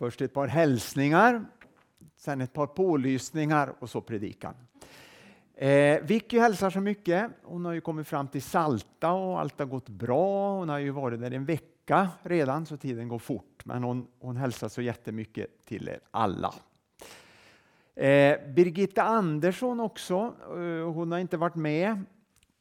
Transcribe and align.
Först 0.00 0.20
ett 0.20 0.34
par 0.34 0.46
hälsningar, 0.46 1.44
sen 2.16 2.40
ett 2.40 2.52
par 2.52 2.66
pålysningar 2.66 3.74
och 3.78 3.90
så 3.90 4.00
predikan. 4.00 4.54
Eh, 5.54 6.02
Vicky 6.02 6.38
hälsar 6.38 6.70
så 6.70 6.80
mycket. 6.80 7.30
Hon 7.42 7.64
har 7.64 7.72
ju 7.72 7.80
kommit 7.80 8.08
fram 8.08 8.28
till 8.28 8.42
Salta 8.42 9.12
och 9.12 9.40
allt 9.40 9.58
har 9.58 9.66
gått 9.66 9.88
bra. 9.88 10.58
Hon 10.58 10.68
har 10.68 10.78
ju 10.78 10.90
varit 10.90 11.20
där 11.20 11.30
en 11.30 11.44
vecka 11.44 12.08
redan 12.22 12.66
så 12.66 12.76
tiden 12.76 13.08
går 13.08 13.18
fort. 13.18 13.64
Men 13.64 13.82
hon, 13.82 14.06
hon 14.20 14.36
hälsar 14.36 14.68
så 14.68 14.82
jättemycket 14.82 15.66
till 15.66 15.88
er 15.88 16.00
alla. 16.10 16.54
Eh, 17.94 18.38
Birgitta 18.54 19.02
Andersson 19.02 19.80
också. 19.80 20.34
Eh, 20.50 20.92
hon 20.92 21.12
har 21.12 21.18
inte 21.18 21.36
varit 21.36 21.54
med 21.54 22.04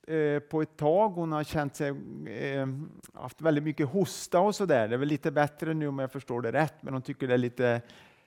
eh, 0.09 0.39
på 0.39 0.61
ett 0.61 0.77
tag. 0.77 1.09
Hon 1.09 1.31
har 1.31 1.43
känt 1.43 1.75
sig, 1.75 1.89
eh, 2.27 2.67
haft 3.13 3.41
väldigt 3.41 3.63
mycket 3.63 3.87
hosta 3.87 4.39
och 4.39 4.55
sådär. 4.55 4.87
Det 4.87 4.95
är 4.95 4.97
väl 4.97 5.07
lite 5.07 5.31
bättre 5.31 5.73
nu 5.73 5.87
om 5.87 5.99
jag 5.99 6.11
förstår 6.11 6.41
det 6.41 6.51
rätt, 6.51 6.75
men 6.81 6.93
hon 6.93 7.01
tycker 7.01 7.27
det 7.27 7.33
är 7.33 7.37
lite 7.37 7.81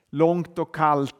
långt 0.09 0.59
och 0.59 0.75
kallt 0.75 1.15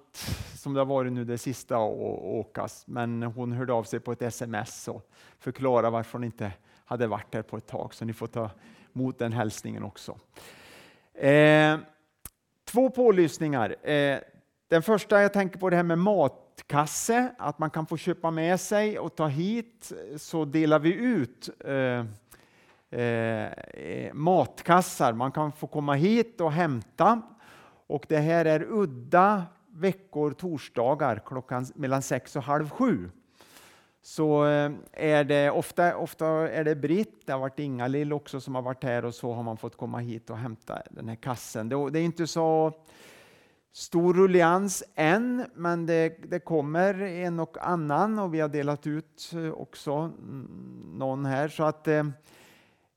som 0.55 0.73
det 0.73 0.79
har 0.79 0.85
varit 0.85 1.13
nu 1.13 1.25
det 1.25 1.38
sista 1.38 1.75
att 1.75 1.91
åkas. 2.21 2.83
Men 2.88 3.23
hon 3.23 3.52
hörde 3.52 3.73
av 3.73 3.83
sig 3.83 3.99
på 3.99 4.11
ett 4.11 4.21
sms 4.21 4.88
och 4.88 5.09
förklarade 5.39 5.89
varför 5.89 6.17
hon 6.17 6.23
inte 6.23 6.52
hade 6.85 7.07
varit 7.07 7.33
här 7.33 7.41
på 7.41 7.57
ett 7.57 7.67
tag. 7.67 7.93
Så 7.93 8.05
ni 8.05 8.13
får 8.13 8.27
ta 8.27 8.49
emot 8.95 9.19
den 9.19 9.33
hälsningen 9.33 9.83
också. 9.83 10.17
Eh, 11.13 11.77
två 12.66 12.89
pålysningar. 12.89 13.89
Eh, 13.89 14.19
den 14.67 14.83
första 14.83 15.21
jag 15.21 15.33
tänker 15.33 15.59
på 15.59 15.69
det 15.69 15.75
här 15.75 15.83
med 15.83 15.97
mat 15.97 16.42
matkasse, 16.63 17.31
att 17.38 17.59
man 17.59 17.70
kan 17.70 17.85
få 17.85 17.98
köpa 17.98 18.31
med 18.31 18.59
sig 18.59 18.99
och 18.99 19.16
ta 19.16 19.27
hit, 19.27 19.91
så 20.17 20.45
delar 20.45 20.80
vi 20.80 20.94
ut 20.94 21.49
eh, 21.66 22.05
eh, 22.99 23.52
eh, 23.52 24.13
matkassar. 24.13 25.13
Man 25.13 25.31
kan 25.31 25.52
få 25.52 25.67
komma 25.67 25.94
hit 25.94 26.41
och 26.41 26.52
hämta. 26.52 27.22
Och 27.88 28.05
det 28.09 28.17
här 28.17 28.45
är 28.45 28.66
udda 28.70 29.44
veckor, 29.72 30.31
torsdagar 30.31 31.22
klockan 31.25 31.66
mellan 31.75 32.02
sex 32.02 32.36
och 32.36 32.44
halv 32.44 32.70
sju. 32.70 33.09
Så 34.02 34.45
eh, 34.45 34.72
är 34.92 35.23
det 35.23 35.52
ofta, 35.52 35.95
ofta 35.95 36.27
är 36.50 36.64
det 36.64 36.75
Britt, 36.75 37.25
det 37.25 37.33
har 37.33 37.39
varit 37.39 37.59
Inga-Lill 37.59 38.14
också 38.14 38.39
som 38.39 38.55
har 38.55 38.61
varit 38.61 38.83
här 38.83 39.05
och 39.05 39.14
så 39.14 39.33
har 39.33 39.44
man 39.44 39.58
fått 39.58 39.77
komma 39.77 40.00
hit 40.00 40.30
och 40.30 40.38
hämta 40.38 40.81
den 40.92 41.09
här 41.09 41.16
kassen. 41.16 41.70
Det, 41.70 41.89
det 41.89 42.00
är 42.00 42.03
inte 42.03 42.27
så 42.27 42.73
stor 43.73 44.13
ruljans 44.13 44.83
än, 44.95 45.45
men 45.53 45.85
det, 45.85 46.17
det, 46.29 46.39
kommer 46.39 47.02
en 47.02 47.39
och 47.39 47.57
annan 47.61 48.19
och 48.19 48.33
vi 48.33 48.39
har 48.39 48.49
delat 48.49 48.88
ut 48.88 49.31
eh, 49.33 49.52
också 49.52 50.11
någon 50.93 51.25
här. 51.25 51.47
Så 51.47 51.63
att 51.63 51.88
eh, 51.88 52.05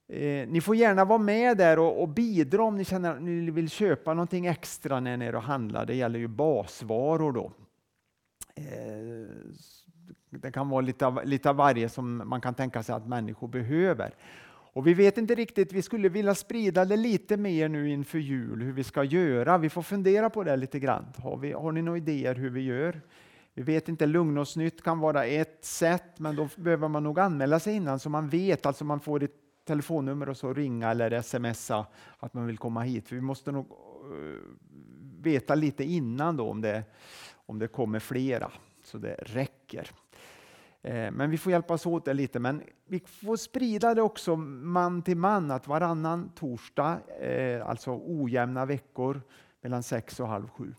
eh, 0.08 0.48
Ni 0.48 0.60
får 0.60 0.76
gärna 0.76 1.04
vara 1.04 1.18
med 1.18 1.56
där 1.56 1.78
och, 1.78 2.02
och, 2.02 2.08
bidra 2.08 2.62
om 2.62 2.76
ni 2.76 2.84
känner 2.84 3.14
att 3.14 3.22
ni 3.22 3.50
vill 3.50 3.70
köpa 3.70 4.14
någonting 4.14 4.46
extra 4.46 5.00
när 5.00 5.16
ni 5.16 5.24
är 5.24 5.34
och 5.34 5.42
handlar. 5.42 5.86
Det 5.86 5.94
gäller 5.94 6.18
ju 6.18 6.28
basvaror 6.28 7.32
då. 7.32 7.52
Eh, 8.54 9.26
det 10.30 10.52
kan 10.52 10.68
vara 10.68 10.80
lite 10.80 11.06
av, 11.06 11.20
lite 11.24 11.50
av 11.50 11.56
varje 11.56 11.88
som 11.88 12.22
man 12.28 12.40
kan 12.40 12.54
tänka 12.54 12.82
sig 12.82 12.94
att 12.94 13.08
människor 13.08 13.48
behöver. 13.48 14.14
Och 14.76 14.86
vi 14.86 14.94
vet 14.94 15.18
inte 15.18 15.34
riktigt, 15.34 15.72
vi 15.72 15.82
skulle 15.82 16.08
vilja 16.08 16.34
sprida 16.34 16.84
det 16.84 16.96
lite 16.96 17.36
mer 17.36 17.68
nu 17.68 17.90
inför 17.90 18.18
jul, 18.18 18.62
hur 18.62 18.72
vi 18.72 18.84
ska 18.84 19.04
göra. 19.04 19.58
Vi 19.58 19.70
får 19.70 19.82
fundera 19.82 20.30
på 20.30 20.44
det 20.44 20.56
lite 20.56 20.78
grann. 20.78 21.06
Har, 21.16 21.36
vi, 21.36 21.52
har 21.52 21.72
ni 21.72 21.82
några 21.82 21.98
idéer 21.98 22.34
hur 22.34 22.50
vi 22.50 22.60
gör? 22.60 23.00
Vi 23.54 23.62
vet 23.62 23.88
inte, 23.88 24.06
Lugn 24.06 24.38
och 24.38 24.48
snytt 24.48 24.82
kan 24.82 24.98
vara 24.98 25.24
ett 25.24 25.64
sätt, 25.64 26.18
men 26.18 26.36
då 26.36 26.48
behöver 26.56 26.88
man 26.88 27.02
nog 27.02 27.20
anmäla 27.20 27.60
sig 27.60 27.74
innan 27.74 27.98
så 27.98 28.10
man 28.10 28.28
vet, 28.28 28.66
alltså 28.66 28.84
man 28.84 29.00
får 29.00 29.22
ett 29.22 29.34
telefonnummer 29.64 30.28
och 30.28 30.36
så 30.36 30.52
ringa 30.52 30.90
eller 30.90 31.22
smsa 31.22 31.86
att 32.18 32.34
man 32.34 32.46
vill 32.46 32.58
komma 32.58 32.82
hit. 32.82 33.08
För 33.08 33.14
vi 33.14 33.22
måste 33.22 33.52
nog 33.52 33.66
uh, 34.12 34.40
veta 35.20 35.54
lite 35.54 35.84
innan 35.84 36.36
då 36.36 36.50
om 36.50 36.60
det, 36.60 36.84
om 37.46 37.58
det 37.58 37.68
kommer 37.68 37.98
flera, 37.98 38.52
så 38.84 38.98
det 38.98 39.14
räcker. 39.14 39.90
Eh, 40.86 41.10
men 41.10 41.30
vi 41.30 41.38
får 41.38 41.52
hjälpas 41.52 41.86
åt 41.86 42.04
det 42.04 42.14
lite. 42.14 42.38
Men 42.38 42.62
vi 42.84 43.00
får 43.00 43.36
sprida 43.36 43.94
det 43.94 44.02
också 44.02 44.36
man 44.36 45.02
till 45.02 45.16
man, 45.16 45.50
att 45.50 45.66
varannan 45.66 46.30
torsdag, 46.34 46.98
eh, 47.20 47.68
alltså 47.68 48.00
ojämna 48.04 48.66
veckor 48.66 49.22
mellan 49.60 49.82
sex 49.82 50.20
och 50.20 50.28
halv 50.28 50.48
sju, 50.48 50.74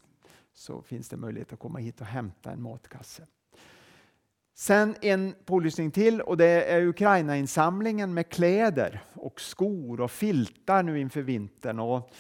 så 0.53 0.81
finns 0.81 1.09
det 1.09 1.17
möjlighet 1.17 1.53
att 1.53 1.59
komma 1.59 1.79
hit 1.79 2.01
och 2.01 2.07
hämta 2.07 2.51
en 2.51 2.62
matkasse. 2.62 3.28
Sen 4.56 4.96
en 5.01 5.35
pålysning 5.46 5.91
till 5.91 6.22
och 6.22 6.38
det 6.38 6.72
är 6.72 6.88
Ukraina-insamlingen 6.88 8.13
med 8.13 8.29
kläder 8.29 9.03
och 9.13 9.41
skor 9.41 10.01
och 10.01 10.12
filtar 10.12 10.84
nu 10.84 11.00
inför 11.00 11.22
vintern. 11.22 11.79
Och 11.79 12.12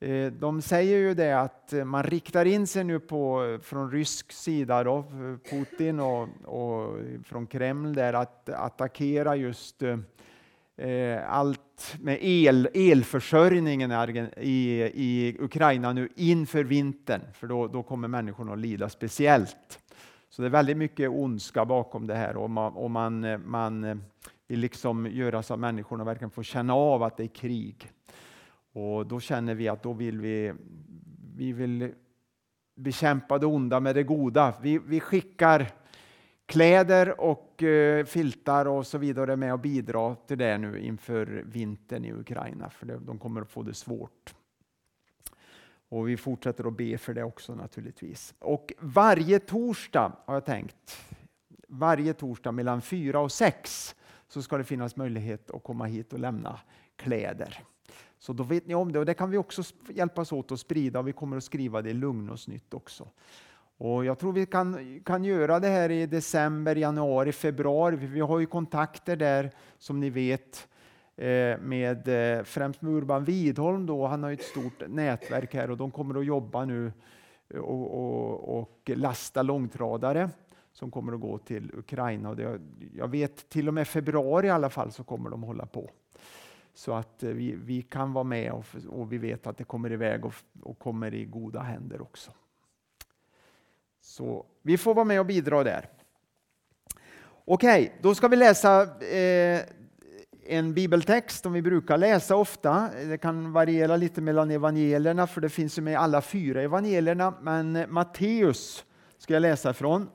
Eh, 0.00 0.32
de 0.32 0.62
säger 0.62 0.98
ju 0.98 1.14
det 1.14 1.40
att 1.40 1.72
eh, 1.72 1.84
man 1.84 2.02
riktar 2.02 2.44
in 2.44 2.66
sig 2.66 2.84
nu 2.84 3.00
på, 3.00 3.44
eh, 3.44 3.60
från 3.60 3.90
rysk 3.90 4.32
sida, 4.32 4.84
då, 4.84 5.04
Putin 5.50 6.00
och, 6.00 6.28
och 6.44 6.98
från 7.24 7.46
Kreml, 7.46 7.94
där 7.94 8.12
att 8.12 8.48
attackera 8.48 9.36
just 9.36 9.82
eh, 9.82 11.32
allt 11.32 11.96
med 12.00 12.18
el, 12.20 12.68
elförsörjningen 12.74 13.92
i, 14.36 14.90
i 14.94 15.36
Ukraina 15.40 15.92
nu 15.92 16.08
inför 16.16 16.64
vintern, 16.64 17.20
för 17.34 17.46
då, 17.46 17.66
då 17.66 17.82
kommer 17.82 18.08
människorna 18.08 18.52
att 18.52 18.58
lida 18.58 18.88
speciellt. 18.88 19.78
Så 20.28 20.42
det 20.42 20.48
är 20.48 20.50
väldigt 20.50 20.76
mycket 20.76 21.10
ondska 21.10 21.64
bakom 21.64 22.06
det 22.06 22.14
här 22.14 22.36
och 22.36 22.50
man, 22.50 22.72
och 22.72 22.90
man, 22.90 23.42
man 23.50 24.02
vill 24.48 24.60
liksom 24.60 25.06
göra 25.06 25.42
så 25.42 25.54
att 25.54 25.60
människorna 25.60 26.04
verkligen 26.04 26.30
får 26.30 26.42
känna 26.42 26.74
av 26.74 27.02
att 27.02 27.16
det 27.16 27.24
är 27.24 27.28
krig. 27.28 27.90
Och 28.76 29.06
då 29.06 29.20
känner 29.20 29.54
vi 29.54 29.68
att 29.68 29.82
då 29.82 29.92
vill 29.92 30.20
vi, 30.20 30.52
vi 31.36 31.52
vill 31.52 31.92
bekämpa 32.74 33.38
det 33.38 33.46
onda 33.46 33.80
med 33.80 33.94
det 33.94 34.02
goda. 34.02 34.54
Vi, 34.62 34.78
vi 34.78 35.00
skickar 35.00 35.70
kläder 36.46 37.20
och 37.20 37.62
eh, 37.62 38.04
filtar 38.04 38.66
och 38.66 38.86
så 38.86 38.98
vidare 38.98 39.36
med 39.36 39.52
och 39.52 39.58
bidra 39.58 40.14
till 40.14 40.38
det 40.38 40.58
nu 40.58 40.80
inför 40.80 41.42
vintern 41.46 42.04
i 42.04 42.12
Ukraina, 42.12 42.70
för 42.70 42.86
de 42.86 43.18
kommer 43.18 43.40
att 43.40 43.50
få 43.50 43.62
det 43.62 43.74
svårt. 43.74 44.34
Och 45.88 46.08
vi 46.08 46.16
fortsätter 46.16 46.68
att 46.68 46.76
be 46.76 46.98
för 46.98 47.14
det 47.14 47.24
också 47.24 47.54
naturligtvis. 47.54 48.34
Och 48.38 48.72
varje 48.78 49.38
torsdag 49.38 50.12
har 50.24 50.34
jag 50.34 50.44
tänkt, 50.44 50.98
varje 51.68 52.14
torsdag 52.14 52.52
mellan 52.52 52.82
fyra 52.82 53.20
och 53.20 53.32
sex 53.32 53.94
så 54.28 54.42
ska 54.42 54.58
det 54.58 54.64
finnas 54.64 54.96
möjlighet 54.96 55.50
att 55.50 55.62
komma 55.62 55.84
hit 55.84 56.12
och 56.12 56.18
lämna 56.18 56.60
kläder. 56.96 57.64
Så 58.26 58.32
då 58.32 58.44
vet 58.44 58.66
ni 58.66 58.74
om 58.74 58.92
det 58.92 58.98
och 58.98 59.06
det 59.06 59.14
kan 59.14 59.30
vi 59.30 59.38
också 59.38 59.62
hjälpas 59.88 60.32
åt 60.32 60.52
att 60.52 60.60
sprida 60.60 60.98
och 60.98 61.08
vi 61.08 61.12
kommer 61.12 61.36
att 61.36 61.44
skriva 61.44 61.82
det 61.82 61.90
i 61.90 62.36
snytt 62.36 62.74
också. 62.74 63.08
Och 63.76 64.04
jag 64.04 64.18
tror 64.18 64.32
vi 64.32 64.46
kan, 64.46 65.00
kan 65.04 65.24
göra 65.24 65.60
det 65.60 65.68
här 65.68 65.90
i 65.90 66.06
december, 66.06 66.76
januari, 66.76 67.32
februari. 67.32 67.96
Vi 67.96 68.20
har 68.20 68.38
ju 68.38 68.46
kontakter 68.46 69.16
där 69.16 69.50
som 69.78 70.00
ni 70.00 70.10
vet 70.10 70.68
eh, 71.16 71.58
med 71.58 72.08
eh, 72.08 72.44
främst 72.44 72.82
med 72.82 72.92
Urban 72.92 73.24
Widholm. 73.24 73.86
Då. 73.86 74.06
Han 74.06 74.22
har 74.22 74.32
ett 74.32 74.42
stort 74.42 74.88
nätverk 74.88 75.54
här 75.54 75.70
och 75.70 75.76
de 75.76 75.90
kommer 75.90 76.18
att 76.18 76.26
jobba 76.26 76.64
nu 76.64 76.92
eh, 77.48 77.60
och, 77.60 77.94
och, 77.94 78.58
och 78.60 78.90
lasta 78.94 79.42
långtradare 79.42 80.30
som 80.72 80.90
kommer 80.90 81.12
att 81.12 81.20
gå 81.20 81.38
till 81.38 81.70
Ukraina. 81.74 82.28
Och 82.28 82.36
det, 82.36 82.60
jag 82.94 83.08
vet 83.08 83.48
till 83.48 83.68
och 83.68 83.74
med 83.74 83.88
februari 83.88 84.46
i 84.46 84.50
alla 84.50 84.70
fall 84.70 84.92
så 84.92 85.04
kommer 85.04 85.30
de 85.30 85.42
hålla 85.42 85.66
på. 85.66 85.90
Så 86.76 86.94
att 86.94 87.22
eh, 87.22 87.30
vi, 87.30 87.54
vi 87.54 87.82
kan 87.82 88.12
vara 88.12 88.24
med 88.24 88.52
och, 88.52 88.64
och, 88.88 89.12
vi 89.12 89.18
vet 89.18 89.46
att 89.46 89.58
det 89.58 89.64
kommer 89.64 89.92
iväg 89.92 90.24
och, 90.24 90.34
och 90.62 90.78
kommer 90.78 91.14
i 91.14 91.24
goda 91.24 91.60
händer 91.60 92.00
också. 92.00 92.30
Så 94.00 94.46
vi 94.62 94.78
får 94.78 94.94
vara 94.94 95.04
med 95.04 95.20
och 95.20 95.26
bidra 95.26 95.64
där. 95.64 95.88
Okej, 97.44 97.82
okay, 97.82 97.92
då 98.02 98.14
ska 98.14 98.28
vi 98.28 98.36
läsa 98.36 98.82
eh, 99.06 99.60
en 100.46 100.74
bibeltext 100.74 101.42
som 101.42 101.52
vi 101.52 101.62
brukar 101.62 101.98
läsa 101.98 102.36
ofta. 102.36 102.90
Det 103.08 103.18
kan 103.18 103.52
variera 103.52 103.96
lite 103.96 104.20
mellan 104.20 104.50
evangelierna, 104.50 105.26
för 105.26 105.40
det 105.40 105.48
finns 105.48 105.78
ju 105.78 105.82
med 105.82 105.92
i 105.92 105.96
alla 105.96 106.22
fyra 106.22 106.62
evangelierna. 106.62 107.34
Men 107.40 107.76
eh, 107.76 107.86
Matteus 107.86 108.84
ska 109.18 109.34
jag 109.34 109.40
läsa 109.40 109.70
ifrån. 109.70 110.08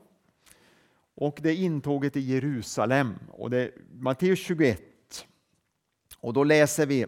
Och 1.14 1.38
det 1.42 1.50
är 1.50 1.56
intåget 1.56 2.16
i 2.16 2.20
Jerusalem. 2.20 3.14
Och 3.30 3.50
det 3.50 3.58
är 3.58 3.70
Matteus 3.92 4.38
21 4.38 4.91
och 6.22 6.32
då 6.32 6.44
läser 6.44 6.86
vi 6.86 7.06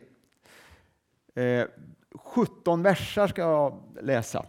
eh, 1.34 1.66
17 2.14 2.82
versar 2.82 3.28
ska 3.28 3.43
jag 3.43 3.82
läsa. 4.02 4.44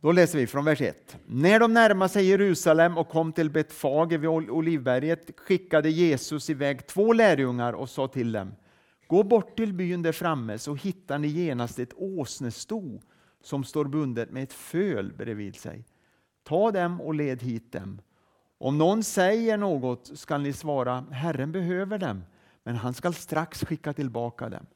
Då 0.00 0.12
läser 0.12 0.38
vi 0.38 0.46
från 0.46 0.64
vers 0.64 0.80
1. 0.80 1.16
När 1.26 1.60
de 1.60 1.72
närmade 1.72 2.08
sig 2.08 2.28
Jerusalem 2.28 2.98
och 2.98 3.08
kom 3.08 3.32
till 3.32 3.50
Betfage 3.50 4.12
vid 4.12 4.28
Olivberget 4.28 5.30
skickade 5.36 5.90
Jesus 5.90 6.50
iväg 6.50 6.86
två 6.86 7.12
lärjungar 7.12 7.72
och 7.72 7.90
sa 7.90 8.08
till 8.08 8.32
dem 8.32 8.54
Gå 9.06 9.22
bort 9.22 9.56
till 9.56 9.72
byn 9.72 10.02
där 10.02 10.12
framme 10.12 10.58
så 10.58 10.74
hittar 10.74 11.18
ni 11.18 11.28
genast 11.28 11.78
ett 11.78 11.92
åsnesto 11.96 13.00
som 13.42 13.64
står 13.64 13.84
bundet 13.84 14.30
med 14.30 14.42
ett 14.42 14.52
föl 14.52 15.12
bredvid 15.12 15.56
sig. 15.56 15.84
Ta 16.44 16.70
dem 16.70 17.00
och 17.00 17.14
led 17.14 17.42
hit 17.42 17.72
dem. 17.72 18.00
Om 18.58 18.78
någon 18.78 19.02
säger 19.04 19.56
något 19.56 20.10
skall 20.18 20.40
ni 20.40 20.52
svara 20.52 21.04
Herren 21.10 21.52
behöver 21.52 21.98
dem 21.98 22.22
men 22.68 22.76
han 22.76 22.94
skall 22.94 23.14
strax 23.14 23.64
skicka 23.64 23.92
tillbaka 23.92 24.48
dem. 24.48 24.66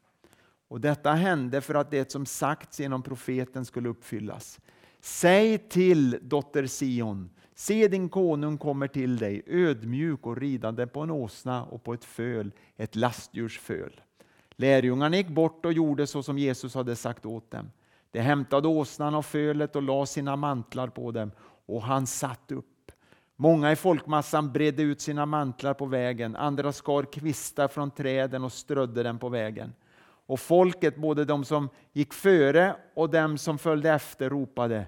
Och 0.68 0.80
detta 0.80 1.12
hände 1.12 1.60
för 1.60 1.74
att 1.74 1.90
det 1.90 2.10
som 2.10 2.26
sagts 2.26 2.80
genom 2.80 3.02
profeten 3.02 3.64
skulle 3.64 3.88
uppfyllas. 3.88 4.60
Säg 5.00 5.58
till 5.58 6.18
dotter 6.22 6.66
Sion, 6.66 7.30
se 7.54 7.88
din 7.88 8.08
konung 8.08 8.58
kommer 8.58 8.88
till 8.88 9.16
dig, 9.16 9.42
ödmjuk 9.46 10.26
och 10.26 10.36
ridande 10.36 10.86
på 10.86 11.00
en 11.00 11.10
åsna 11.10 11.64
och 11.64 11.84
på 11.84 11.94
ett 11.94 12.04
föl, 12.04 12.50
ett 12.76 12.96
lastdjurs 12.96 13.58
föl. 13.58 14.00
Lärjungarna 14.56 15.16
gick 15.16 15.28
bort 15.28 15.64
och 15.64 15.72
gjorde 15.72 16.06
så 16.06 16.22
som 16.22 16.38
Jesus 16.38 16.74
hade 16.74 16.96
sagt 16.96 17.26
åt 17.26 17.50
dem. 17.50 17.70
De 18.10 18.20
hämtade 18.20 18.68
åsnan 18.68 19.14
och 19.14 19.26
fölet 19.26 19.76
och 19.76 19.82
la 19.82 20.06
sina 20.06 20.36
mantlar 20.36 20.88
på 20.88 21.10
dem 21.10 21.30
och 21.66 21.82
han 21.82 22.06
satt 22.06 22.52
upp. 22.52 22.71
Många 23.42 23.72
i 23.72 23.76
folkmassan 23.76 24.52
bredde 24.52 24.82
ut 24.82 25.00
sina 25.00 25.26
mantlar 25.26 25.74
på 25.74 25.86
vägen, 25.86 26.36
andra 26.36 26.72
skar 26.72 27.02
kvistar 27.02 27.68
från 27.68 27.90
träden 27.90 28.44
och 28.44 28.52
strödde 28.52 29.02
dem 29.02 29.18
på 29.18 29.28
vägen. 29.28 29.72
Och 30.26 30.40
folket, 30.40 30.96
både 30.96 31.24
de 31.24 31.44
som 31.44 31.68
gick 31.92 32.14
före 32.14 32.76
och 32.94 33.10
de 33.10 33.38
som 33.38 33.58
följde 33.58 33.90
efter, 33.90 34.30
ropade 34.30 34.86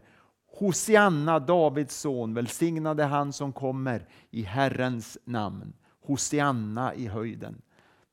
Hosianna, 0.58 1.38
Davids 1.38 1.96
son, 1.96 2.34
välsignade 2.34 3.04
han 3.04 3.32
som 3.32 3.52
kommer 3.52 4.06
i 4.30 4.42
Herrens 4.42 5.18
namn. 5.24 5.72
Hosianna 6.06 6.94
i 6.94 7.06
höjden. 7.06 7.62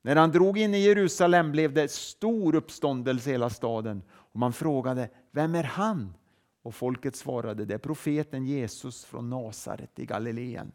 När 0.01 0.15
han 0.15 0.31
drog 0.31 0.57
in 0.57 0.73
i 0.73 0.79
Jerusalem 0.79 1.51
blev 1.51 1.73
det 1.73 1.91
stor 1.91 2.55
uppståndelse 2.55 3.29
i 3.29 3.33
hela 3.33 3.49
staden 3.49 4.01
och 4.11 4.39
man 4.39 4.53
frågade, 4.53 5.09
vem 5.31 5.55
är 5.55 5.63
han? 5.63 6.13
Och 6.61 6.75
folket 6.75 7.15
svarade, 7.15 7.65
det 7.65 7.73
är 7.73 7.77
profeten 7.77 8.45
Jesus 8.45 9.05
från 9.05 9.29
Nasaret 9.29 9.99
i 9.99 10.05
Galileen. 10.05 10.71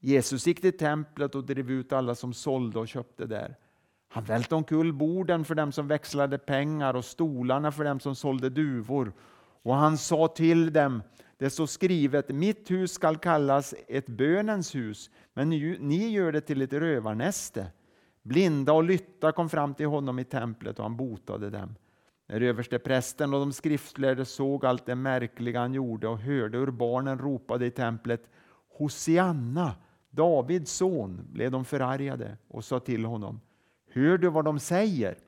Jesus 0.00 0.46
gick 0.46 0.60
till 0.60 0.78
templet 0.78 1.34
och 1.34 1.44
drev 1.44 1.70
ut 1.70 1.92
alla 1.92 2.14
som 2.14 2.34
sålde 2.34 2.78
och 2.78 2.88
köpte 2.88 3.26
där. 3.26 3.56
Han 4.08 4.24
välte 4.24 4.54
omkull 4.54 4.92
borden 4.92 5.44
för 5.44 5.54
dem 5.54 5.72
som 5.72 5.88
växlade 5.88 6.38
pengar 6.38 6.94
och 6.94 7.04
stolarna 7.04 7.72
för 7.72 7.84
dem 7.84 8.00
som 8.00 8.16
sålde 8.16 8.50
duvor. 8.50 9.12
Och 9.62 9.74
han 9.74 9.98
sa 9.98 10.28
till 10.28 10.72
dem, 10.72 11.02
det 11.38 11.50
står 11.50 11.66
skrivet, 11.66 12.28
mitt 12.28 12.70
hus 12.70 12.92
skall 12.92 13.16
kallas 13.16 13.74
ett 13.88 14.06
bönens 14.06 14.74
hus, 14.74 15.10
men 15.34 15.50
ni, 15.50 15.76
ni 15.80 16.08
gör 16.08 16.32
det 16.32 16.40
till 16.40 16.62
ett 16.62 16.72
rövarnäste. 16.72 17.66
Blinda 18.22 18.72
och 18.72 18.84
lytta 18.84 19.32
kom 19.32 19.48
fram 19.48 19.74
till 19.74 19.86
honom 19.86 20.18
i 20.18 20.24
templet 20.24 20.78
och 20.78 20.84
han 20.84 20.96
botade 20.96 21.50
dem. 21.50 21.74
När 22.30 22.40
översteprästen 22.40 23.34
och 23.34 23.40
de 23.40 23.52
skriftlärde 23.52 24.24
såg 24.24 24.66
allt 24.66 24.86
det 24.86 24.94
märkliga 24.94 25.60
han 25.60 25.74
gjorde 25.74 26.08
och 26.08 26.18
hörde 26.18 26.58
hur 26.58 26.70
barnen 26.70 27.18
ropade 27.18 27.66
i 27.66 27.70
templet 27.70 28.30
Hosianna, 28.78 29.74
Davids 30.10 30.72
son, 30.72 31.20
blev 31.32 31.50
de 31.50 31.64
förargade 31.64 32.36
och 32.48 32.64
sa 32.64 32.80
till 32.80 33.04
honom 33.04 33.40
Hör 33.92 34.18
du 34.18 34.28
vad 34.28 34.44
de 34.44 34.58
säger? 34.58 35.18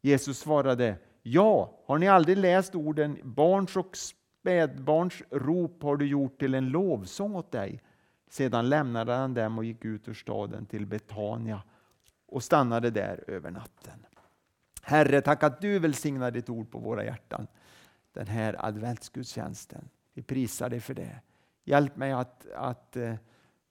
Jesus 0.00 0.38
svarade 0.38 0.96
Ja, 1.22 1.80
har 1.86 1.98
ni 1.98 2.08
aldrig 2.08 2.36
läst 2.36 2.74
orden 2.74 3.18
Barns 3.22 3.76
och 3.76 3.96
spädbarns 3.96 5.22
rop 5.30 5.82
har 5.82 5.96
du 5.96 6.06
gjort 6.06 6.38
till 6.38 6.54
en 6.54 6.68
lovsång 6.68 7.34
åt 7.34 7.52
dig. 7.52 7.82
Sedan 8.30 8.68
lämnade 8.68 9.12
han 9.12 9.34
dem 9.34 9.58
och 9.58 9.64
gick 9.64 9.84
ut 9.84 10.08
ur 10.08 10.14
staden 10.14 10.66
till 10.66 10.86
Betania 10.86 11.62
och 12.26 12.42
stannade 12.42 12.90
där 12.90 13.24
över 13.26 13.50
natten. 13.50 14.06
Herre, 14.80 15.20
tack 15.20 15.42
att 15.42 15.60
du 15.60 15.78
välsignar 15.78 16.30
ditt 16.30 16.48
ord 16.48 16.70
på 16.70 16.78
våra 16.78 17.04
hjärtan 17.04 17.46
den 18.12 18.26
här 18.26 18.66
adventsgudstjänsten. 18.66 19.88
Vi 20.14 20.22
prisar 20.22 20.70
dig 20.70 20.80
för 20.80 20.94
det. 20.94 21.20
Hjälp 21.64 21.96
mig 21.96 22.12
att, 22.12 22.46
att 22.50 22.96
uh, 22.96 23.14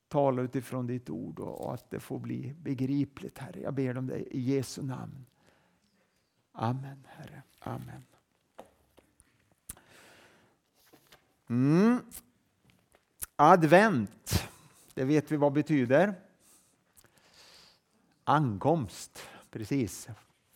tala 0.07 0.41
utifrån 0.41 0.87
ditt 0.87 1.09
ord 1.09 1.39
och, 1.39 1.65
och, 1.65 1.73
att 1.73 1.89
det 1.89 1.99
får 1.99 2.19
bli 2.19 2.53
begripligt, 2.53 3.37
Herre. 3.37 3.59
Jag 3.61 3.73
ber 3.73 3.97
om 3.97 4.07
det 4.07 4.35
i 4.35 4.39
Jesu 4.39 4.81
namn. 4.81 5.25
Amen, 6.51 7.07
Herre. 7.07 7.43
Amen. 7.59 8.03
Mm. 11.49 11.99
Advent, 13.35 14.49
det 14.93 15.03
vet 15.03 15.31
vi 15.31 15.37
vad 15.37 15.53
betyder. 15.53 16.13
Ankomst, 18.23 19.19
precis. 19.51 20.09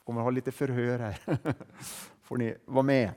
Kommer 0.04 0.22
ha 0.22 0.30
lite 0.30 0.52
förhör 0.52 1.00
här. 1.00 1.18
får 2.24 2.38
ni 2.38 2.56
vara 2.66 2.84
med. 2.84 3.12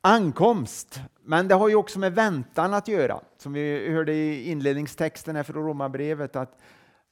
Ankomst, 0.00 1.00
men 1.22 1.48
det 1.48 1.54
har 1.54 1.68
ju 1.68 1.74
också 1.74 1.98
med 1.98 2.14
väntan 2.14 2.74
att 2.74 2.88
göra. 2.88 3.20
Som 3.36 3.52
vi 3.52 3.92
hörde 3.92 4.12
i 4.12 4.50
inledningstexten 4.50 5.36
här 5.36 5.42
från 5.42 5.66
Romarbrevet 5.66 6.36
att, 6.36 6.58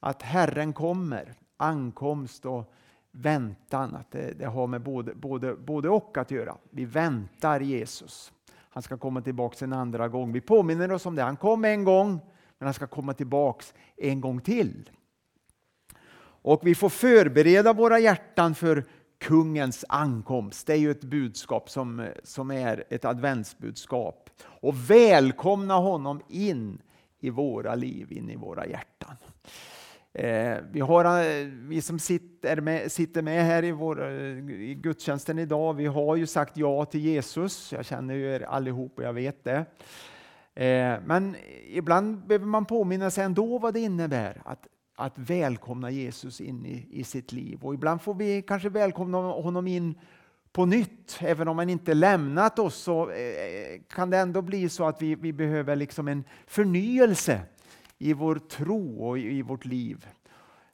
att 0.01 0.23
Herren 0.23 0.73
kommer. 0.73 1.35
Ankomst 1.57 2.45
och 2.47 2.73
väntan, 3.13 3.97
att 3.97 4.11
det, 4.11 4.39
det, 4.39 4.47
har 4.47 4.67
med 4.67 4.83
både, 4.83 5.15
både, 5.15 5.55
både 5.55 5.89
och 5.89 6.19
att 6.19 6.31
göra. 6.31 6.57
Vi 6.71 6.85
väntar 6.85 7.61
Jesus. 7.61 8.33
Han 8.71 8.83
ska 8.83 8.99
komma 8.99 9.21
tillbaka 9.21 9.65
en 9.65 9.73
andra 9.73 10.09
gång. 10.09 10.33
Vi 10.33 10.41
påminner 10.41 10.93
oss 10.93 11.07
om 11.07 11.15
det. 11.15 11.23
Han 11.23 11.37
kom 11.37 11.65
en 11.65 11.85
gång, 11.85 12.21
men 12.59 12.67
han 12.67 12.75
ska 12.75 12.87
komma 12.87 13.15
tillbaka 13.15 13.65
en 13.97 14.21
gång 14.21 14.41
till. 14.41 14.91
Och 16.45 16.67
vi 16.67 16.75
får 16.75 16.89
förbereda 16.89 17.73
våra 17.73 17.99
hjärtan 17.99 18.55
för 18.55 18.85
kungens 19.23 19.85
ankomst. 19.89 20.67
Det 20.67 20.73
är 20.73 20.77
ju 20.77 20.91
ett 20.91 21.05
budskap 21.05 21.71
som, 21.71 22.09
som 22.25 22.51
är 22.51 22.85
ett 22.91 23.05
adventsbudskap. 23.05 24.31
Och 24.45 24.91
välkomna 24.91 25.75
honom 25.75 26.21
in 26.29 26.83
i 27.21 27.31
våra 27.31 27.75
liv, 27.75 28.13
in 28.13 28.31
i 28.31 28.37
våra 28.37 28.67
hjärtan. 28.67 29.17
Eh, 30.13 30.57
vi, 30.73 30.81
har, 30.81 31.05
eh, 31.05 31.47
vi 31.47 31.83
som 31.83 31.99
sitter 31.99 32.61
med, 32.61 32.93
sitter 32.93 33.23
med 33.23 33.45
här 33.45 33.65
i, 33.65 33.73
vår, 33.73 34.11
eh, 34.11 34.51
i 34.51 34.79
gudstjänsten 34.83 35.39
idag, 35.39 35.75
vi 35.75 35.87
har 35.87 36.17
ju 36.17 36.27
sagt 36.27 36.57
ja 36.57 36.85
till 36.85 37.01
Jesus. 37.01 37.73
Jag 37.73 37.85
känner 37.85 38.15
ju 38.15 38.35
er 38.35 38.41
allihop 38.41 38.99
och 38.99 39.05
jag 39.05 39.13
vet 39.13 39.45
det. 39.45 39.65
Eh, 40.55 40.99
men 41.05 41.37
ibland 41.67 42.27
behöver 42.27 42.47
man 42.47 42.65
påminna 42.65 43.11
sig 43.11 43.25
ändå 43.25 43.59
vad 43.59 43.75
det 43.75 43.81
innebär 43.81 44.43
att 44.45 44.67
att 45.03 45.19
välkomna 45.19 45.91
Jesus 45.91 46.41
in 46.41 46.67
i, 46.67 46.87
i 46.91 47.05
sitt 47.05 47.33
liv. 47.33 47.59
Och 47.63 47.75
ibland 47.75 48.03
får 48.03 48.15
vi 48.15 48.43
kanske 48.43 48.69
välkomna 48.69 49.19
honom 49.19 49.67
in 49.67 49.95
på 50.53 50.67
nytt. 50.67 51.19
Även 51.21 51.49
om 51.49 51.59
han 51.59 51.69
inte 51.69 51.95
lämnat 51.95 52.59
oss 52.59 52.77
så 52.77 53.11
eh, 53.11 53.81
kan 53.89 54.11
det 54.11 54.19
ändå 54.19 54.43
bli 54.43 54.69
så 54.69 54.85
att 54.85 55.03
vi, 55.03 55.15
vi 55.15 55.33
behöver 55.33 55.77
liksom 55.77 56.09
en 56.09 56.25
förnyelse 56.47 57.41
i 57.99 58.13
vår 58.13 58.37
tro 58.37 59.09
och 59.09 59.19
i, 59.19 59.23
i 59.23 59.43
vårt 59.43 59.65
liv 59.65 60.07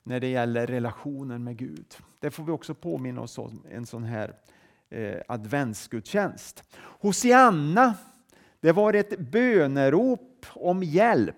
när 0.03 0.21
det 0.21 0.29
gäller 0.29 0.67
relationen 0.67 1.45
med 1.45 1.57
Gud. 1.57 1.97
Det 2.21 2.31
får 2.31 2.45
vi 2.45 2.53
också 2.53 2.75
påminna 2.75 3.21
oss 3.21 3.39
om 3.39 3.63
en 3.71 3.87
sån 3.87 4.05
här 4.05 4.35
eh, 4.91 5.21
adventsgudstjänst. 5.29 6.65
Hosianna, 6.77 7.95
det 8.61 8.73
var 8.73 8.95
ett 8.95 9.19
bönerop 9.19 10.47
om 10.55 10.83
hjälp 10.83 11.37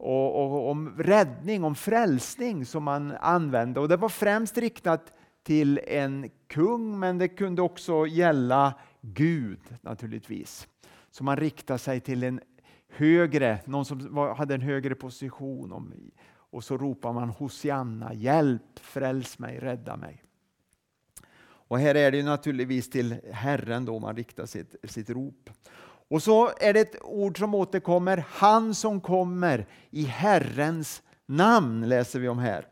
och, 0.00 0.42
och, 0.42 0.70
om 0.70 0.94
räddning, 0.98 1.64
om 1.64 1.74
frälsning 1.74 2.66
som 2.66 2.84
man 2.84 3.12
använde. 3.20 3.80
Och 3.80 3.88
det 3.88 3.96
var 3.96 4.08
främst 4.08 4.58
riktat 4.58 5.12
till 5.42 5.80
en 5.86 6.30
kung, 6.46 6.98
men 6.98 7.18
det 7.18 7.28
kunde 7.28 7.62
också 7.62 8.06
gälla 8.06 8.74
Gud 9.00 9.60
naturligtvis. 9.80 10.68
Så 11.10 11.24
man 11.24 11.36
riktade 11.36 11.78
sig 11.78 12.00
till 12.00 12.22
en 12.22 12.40
högre, 12.88 13.58
någon 13.64 13.84
som 13.84 14.14
var, 14.14 14.34
hade 14.34 14.54
en 14.54 14.60
högre 14.60 14.94
position. 14.94 15.72
Om, 15.72 15.94
och 16.32 16.64
så 16.64 16.76
ropar 16.76 17.12
man 17.12 17.28
Hosianna, 17.28 18.14
hjälp, 18.14 18.78
fräls 18.80 19.38
mig, 19.38 19.58
rädda 19.58 19.96
mig. 19.96 20.22
Och 21.42 21.78
här 21.78 21.94
är 21.94 22.10
det 22.10 22.22
naturligtvis 22.22 22.90
till 22.90 23.16
Herren 23.32 23.84
då 23.84 23.98
man 23.98 24.16
riktar 24.16 24.46
sitt, 24.46 24.74
sitt 24.84 25.10
rop. 25.10 25.50
Och 26.10 26.22
så 26.22 26.50
är 26.60 26.72
det 26.72 26.80
ett 26.80 27.02
ord 27.02 27.38
som 27.38 27.54
återkommer, 27.54 28.24
han 28.28 28.74
som 28.74 29.00
kommer 29.00 29.66
i 29.90 30.04
Herrens 30.04 31.02
namn 31.26 31.88
läser 31.88 32.20
vi 32.20 32.28
om 32.28 32.38
här. 32.38 32.66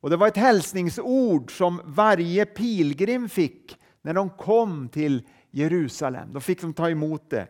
Och 0.00 0.10
Det 0.10 0.16
var 0.16 0.28
ett 0.28 0.36
hälsningsord 0.36 1.56
som 1.56 1.80
varje 1.84 2.46
pilgrim 2.46 3.28
fick 3.28 3.78
när 4.02 4.14
de 4.14 4.30
kom 4.30 4.88
till 4.88 5.22
Jerusalem. 5.50 6.32
Då 6.32 6.40
fick 6.40 6.60
de 6.60 6.74
ta 6.74 6.90
emot 6.90 7.30
det. 7.30 7.46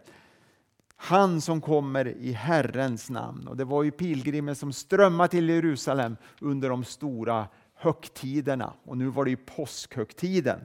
Han 0.96 1.40
som 1.40 1.60
kommer 1.60 2.08
i 2.08 2.32
Herrens 2.32 3.10
namn. 3.10 3.48
Och 3.48 3.56
Det 3.56 3.64
var 3.64 3.82
ju 3.82 3.90
pilgrimer 3.90 4.54
som 4.54 4.72
strömmade 4.72 5.28
till 5.28 5.48
Jerusalem 5.48 6.16
under 6.40 6.70
de 6.70 6.84
stora 6.84 7.48
högtiderna. 7.74 8.72
Och 8.84 8.96
nu 8.96 9.06
var 9.06 9.24
det 9.24 9.30
ju 9.30 9.36
påskhögtiden. 9.36 10.60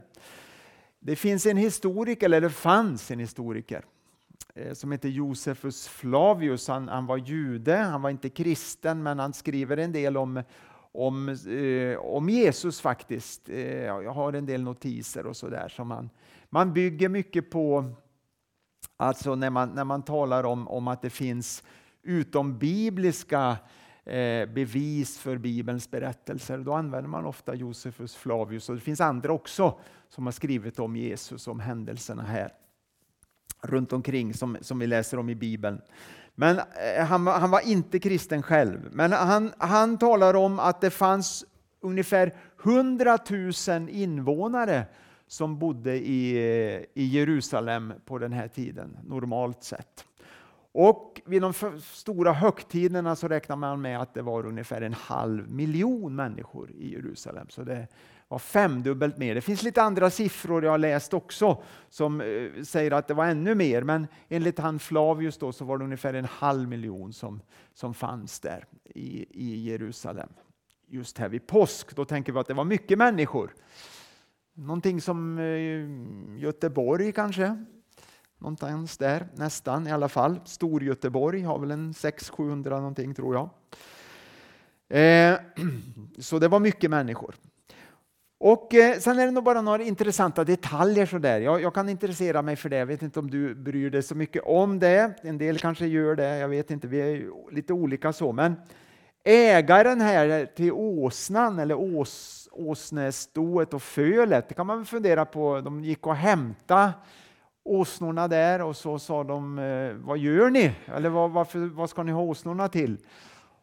Det 0.99 1.15
finns 1.15 1.45
en 1.45 1.57
historiker, 1.57 2.25
eller 2.25 2.41
det 2.41 2.49
fanns 2.49 3.11
en 3.11 3.19
historiker, 3.19 3.85
Eh, 4.55 4.73
som 4.73 4.91
heter 4.91 5.09
Josefus 5.09 5.87
Flavius. 5.87 6.67
Han, 6.67 6.87
han, 6.87 7.05
var 7.05 7.17
jude, 7.17 7.75
han 7.75 8.01
var 8.01 8.09
inte 8.09 8.29
kristen, 8.29 9.03
men 9.03 9.19
han 9.19 9.33
skriver 9.33 9.77
en 9.77 9.91
del 9.91 10.17
om, 10.17 10.43
om, 10.91 11.29
eh, 11.29 11.97
om 11.99 12.29
Jesus 12.29 12.81
faktiskt. 12.81 13.49
Eh, 13.49 13.85
jag 13.85 14.13
har 14.13 14.33
en 14.33 14.45
del 14.45 14.63
notiser 14.63 15.25
och 15.25 15.37
sådär. 15.37 15.83
man, 15.83 16.09
man 16.49 16.73
bygger 16.73 17.09
mycket 17.09 17.49
på, 17.49 17.93
alltså 18.97 19.35
när 19.35 19.49
man, 19.49 19.69
när 19.69 19.83
man 19.83 20.03
talar 20.03 20.43
om, 20.43 20.67
om 20.67 20.87
att 20.87 21.01
det 21.01 21.09
finns 21.09 21.63
utom 22.03 22.57
bibliska 22.57 23.57
eh, 24.05 24.45
bevis 24.45 25.19
för 25.19 25.37
Bibelns 25.37 25.91
berättelser. 25.91 26.57
Då 26.57 26.73
använder 26.73 27.09
man 27.09 27.25
ofta 27.25 27.55
Josefus 27.55 28.15
Flavius 28.15 28.69
och 28.69 28.75
det 28.75 28.81
finns 28.81 29.01
andra 29.01 29.33
också 29.33 29.79
som 30.09 30.25
har 30.25 30.31
skrivit 30.31 30.79
om 30.79 30.95
Jesus, 30.95 31.47
om 31.47 31.59
händelserna 31.59 32.23
här 32.23 32.51
runt 33.61 33.93
omkring 33.93 34.33
som, 34.33 34.57
som 34.61 34.79
vi 34.79 34.87
läser 34.87 35.19
om 35.19 35.29
i 35.29 35.35
Bibeln. 35.35 35.81
Men 36.35 36.59
eh, 36.59 37.05
han, 37.05 37.27
han, 37.27 37.51
var 37.51 37.67
inte 37.67 37.99
kristen 37.99 38.43
själv. 38.43 38.89
Men 38.91 39.11
han, 39.11 39.53
han 39.57 39.97
talar 39.97 40.33
om 40.33 40.59
att 40.59 40.81
det 40.81 40.89
fanns 40.89 41.45
ungefär 41.81 42.35
100 42.63 43.17
000 43.67 43.89
invånare 43.89 44.85
som 45.27 45.59
bodde 45.59 45.95
i, 45.95 46.37
i 46.93 47.05
Jerusalem 47.05 47.93
på 48.05 48.17
den 48.17 48.33
här 48.33 48.47
tiden, 48.47 48.97
normalt 49.03 49.63
sett. 49.63 50.05
Och 50.73 51.21
vid 51.25 51.41
de 51.41 51.53
stora 51.81 52.33
högtiderna 52.33 53.15
så 53.15 53.27
räknar 53.27 53.55
man 53.55 53.81
med 53.81 54.01
att 54.01 54.13
det 54.13 54.21
var 54.21 54.45
ungefär 54.45 54.81
en 54.81 54.93
halv 54.93 55.51
miljon 55.51 56.15
människor 56.15 56.71
i 56.71 56.93
Jerusalem. 56.93 57.49
Så 57.49 57.63
det 57.63 57.87
var 58.31 58.39
femdubbelt 58.39 59.17
mer. 59.17 59.35
Det 59.35 59.41
finns 59.41 59.63
lite 59.63 59.81
andra 59.81 60.09
siffror 60.09 60.63
jag 60.63 60.71
har 60.71 60.77
läst 60.77 61.13
också 61.13 61.63
som 61.89 62.21
eh, 62.21 62.63
säger 62.63 62.91
att 62.91 63.07
det 63.07 63.13
var 63.13 63.25
ännu 63.25 63.55
mer, 63.55 63.83
men 63.83 64.07
enligt 64.29 64.59
han 64.59 64.79
Flavius 64.79 65.37
då 65.37 65.51
så 65.51 65.65
var 65.65 65.77
det 65.77 65.83
ungefär 65.83 66.13
en 66.13 66.25
halv 66.25 66.69
miljon 66.69 67.13
som, 67.13 67.41
som 67.73 67.93
fanns 67.93 68.39
där 68.39 68.65
i, 68.85 69.25
i 69.29 69.69
Jerusalem. 69.69 70.29
Just 70.87 71.17
här 71.17 71.29
vid 71.29 71.47
påsk, 71.47 71.95
då 71.95 72.05
tänker 72.05 72.33
vi 72.33 72.39
att 72.39 72.47
det 72.47 72.53
var 72.53 72.63
mycket 72.63 72.97
människor. 72.97 73.55
Någonting 74.53 75.01
som 75.01 75.37
eh, 75.37 76.41
Göteborg 76.41 77.11
kanske, 77.11 77.65
någonstans 78.37 78.97
där 78.97 79.27
nästan 79.35 79.87
i 79.87 79.91
alla 79.91 80.09
fall. 80.09 80.39
Storgöteborg 80.45 81.41
har 81.41 81.59
väl 81.59 81.71
en 81.71 81.93
600-700 81.93 82.69
någonting 82.69 83.13
tror 83.13 83.35
jag. 83.35 83.49
Eh, 84.99 85.39
så 86.19 86.39
det 86.39 86.47
var 86.47 86.59
mycket 86.59 86.89
människor. 86.89 87.35
Och 88.43 88.73
eh, 88.73 88.97
Sen 88.99 89.19
är 89.19 89.25
det 89.25 89.31
nog 89.31 89.43
bara 89.43 89.61
några 89.61 89.83
intressanta 89.83 90.43
detaljer. 90.43 91.05
Så 91.05 91.17
där. 91.17 91.39
Jag, 91.39 91.61
jag, 91.61 91.73
kan 91.73 91.89
intressera 91.89 92.41
mig 92.41 92.55
för 92.55 92.69
det. 92.69 92.77
Jag 92.77 92.85
vet 92.85 93.01
inte 93.01 93.19
om 93.19 93.31
du 93.31 93.55
bryr 93.55 93.89
dig 93.89 94.03
så 94.03 94.15
mycket 94.15 94.43
om 94.45 94.79
det. 94.79 95.13
En 95.21 95.37
del 95.37 95.59
kanske 95.59 95.85
gör 95.85 96.15
det. 96.15 96.37
Jag 96.37 96.47
vet 96.47 96.71
inte. 96.71 96.87
Vi 96.87 97.01
är 97.01 97.51
lite 97.51 97.73
olika 97.73 98.13
så. 98.13 98.31
Men 98.31 98.55
ägaren 99.23 100.01
här 100.01 100.45
till 100.45 100.71
åsnan, 100.71 101.59
eller 101.59 101.75
ås, 101.75 102.49
åsnestoet 102.51 103.73
och 103.73 103.81
fölet, 103.81 104.49
det 104.49 104.53
kan 104.53 104.67
man 104.67 104.85
fundera 104.85 105.25
på. 105.25 105.61
De 105.61 105.83
gick 105.83 106.07
och 106.07 106.15
hämtade 106.15 106.91
åsnorna 107.63 108.27
där 108.27 108.61
och 108.61 108.75
så 108.75 108.99
sa 108.99 109.23
de, 109.23 109.59
eh, 109.59 109.93
vad 110.07 110.17
gör 110.17 110.49
ni? 110.49 110.71
Eller 110.85 111.09
vad, 111.09 111.31
varför, 111.31 111.59
vad 111.59 111.89
ska 111.89 112.03
ni 112.03 112.11
ha 112.11 112.21
åsnorna 112.21 112.67
till? 112.67 112.97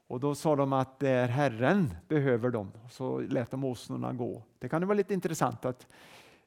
Och 0.09 0.21
då 0.21 0.35
sa 0.35 0.57
de 0.57 0.73
att 0.73 0.99
det 0.99 1.09
är 1.09 1.29
Herren 1.29 1.95
behöver 2.09 2.51
dem. 2.51 2.73
Så 2.91 3.21
lät 3.21 3.51
de 3.51 3.65
åsnorna 3.65 4.13
gå. 4.13 4.43
Det 4.59 4.69
kan 4.69 4.83
ju 4.83 4.87
vara 4.87 4.97
lite 4.97 5.15
intressant 5.15 5.65
att 5.65 5.87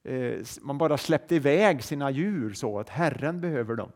eh, 0.04 0.34
man 0.62 0.78
bara 0.78 0.98
släppte 0.98 1.36
iväg 1.36 1.84
sina 1.84 2.12
djur 2.12 2.54
så 2.54 2.80
att 2.80 2.90
Herren 2.90 3.42
behöver 3.42 3.76
dem. 3.76 3.92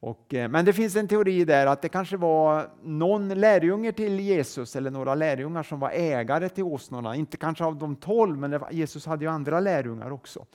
Och, 0.00 0.34
eh, 0.34 0.48
men 0.48 0.64
det 0.64 0.72
finns 0.72 0.96
en 0.96 1.08
teori 1.08 1.44
där 1.44 1.66
att 1.66 1.82
det 1.82 1.88
kanske 1.88 2.16
var 2.16 2.70
någon 2.82 3.28
lärjunge 3.28 3.92
till 3.92 4.20
Jesus 4.20 4.76
eller 4.76 4.90
några 4.90 5.14
lärjungar 5.14 5.62
som 5.62 5.80
var 5.80 5.90
ägare 5.90 6.48
till 6.48 6.64
åsnorna. 6.64 7.16
Inte 7.16 7.36
kanske 7.36 7.64
av 7.64 7.76
de 7.76 7.96
tolv, 7.96 8.38
men 8.38 8.58
var, 8.58 8.70
Jesus 8.70 9.06
hade 9.06 9.24
ju 9.24 9.30
andra 9.30 9.60
lärjungar 9.60 10.10
också. 10.10 10.46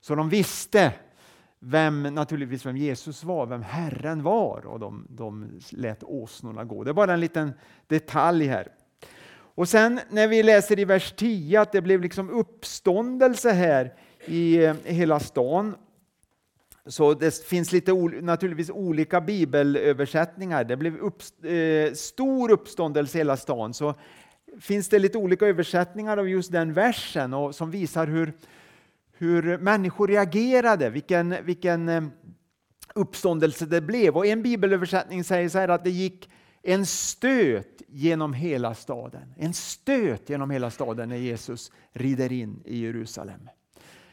Så 0.00 0.14
de 0.14 0.28
visste 0.28 0.92
vem, 1.66 2.02
naturligtvis 2.02 2.66
vem 2.66 2.76
Jesus 2.76 3.24
var, 3.24 3.46
vem 3.46 3.62
Herren 3.62 4.22
var 4.22 4.66
och 4.66 4.80
de, 4.80 5.06
de 5.10 5.60
lät 5.70 6.02
åsnorna 6.02 6.64
gå. 6.64 6.84
Det 6.84 6.90
är 6.90 6.94
bara 6.94 7.12
en 7.12 7.20
liten 7.20 7.52
detalj 7.86 8.46
här. 8.46 8.68
Och 9.36 9.68
sen 9.68 10.00
när 10.10 10.28
vi 10.28 10.42
läser 10.42 10.78
i 10.78 10.84
vers 10.84 11.14
10 11.16 11.60
att 11.60 11.72
det 11.72 11.80
blev 11.80 12.00
liksom 12.00 12.30
uppståndelse 12.30 13.50
här 13.50 13.94
i, 14.26 14.66
hela 14.84 15.20
stan. 15.20 15.74
Så 16.86 17.14
det 17.14 17.44
finns 17.44 17.72
lite 17.72 17.92
naturligtvis 18.20 18.70
olika 18.70 19.20
bibelöversättningar. 19.20 20.64
Det 20.64 20.76
blev 20.76 20.96
upp, 20.96 21.22
eh, 21.44 21.92
stor 21.94 22.50
uppståndelse 22.50 23.18
i 23.18 23.20
hela 23.20 23.36
stan. 23.36 23.74
Så 23.74 23.94
finns 24.60 24.88
det 24.88 24.98
lite 24.98 25.18
olika 25.18 25.46
översättningar 25.46 26.16
av 26.16 26.28
just 26.28 26.52
den 26.52 26.72
versen 26.72 27.34
och 27.34 27.54
som 27.54 27.70
visar 27.70 28.06
hur, 28.06 28.32
hur 29.16 29.58
människor 29.58 30.08
reagerade, 30.08 30.90
vilken, 30.90 31.36
vilken 31.44 31.88
eh, 31.88 32.02
uppståndelse 32.94 33.66
det 33.66 33.80
blev. 33.80 34.16
Och 34.16 34.26
en 34.26 34.42
bibelöversättning 34.42 35.24
säger 35.24 35.48
så 35.48 35.58
här 35.58 35.68
att 35.68 35.84
det 35.84 35.90
gick 35.90 36.30
en 36.62 36.86
stöt 36.86 37.82
genom 37.88 38.32
hela 38.32 38.74
staden. 38.74 39.34
En 39.36 39.54
stöt 39.54 40.30
genom 40.30 40.50
hela 40.50 40.70
staden 40.70 41.08
när 41.08 41.16
Jesus 41.16 41.72
rider 41.92 42.32
in 42.32 42.62
i 42.64 42.78
Jerusalem. 42.78 43.48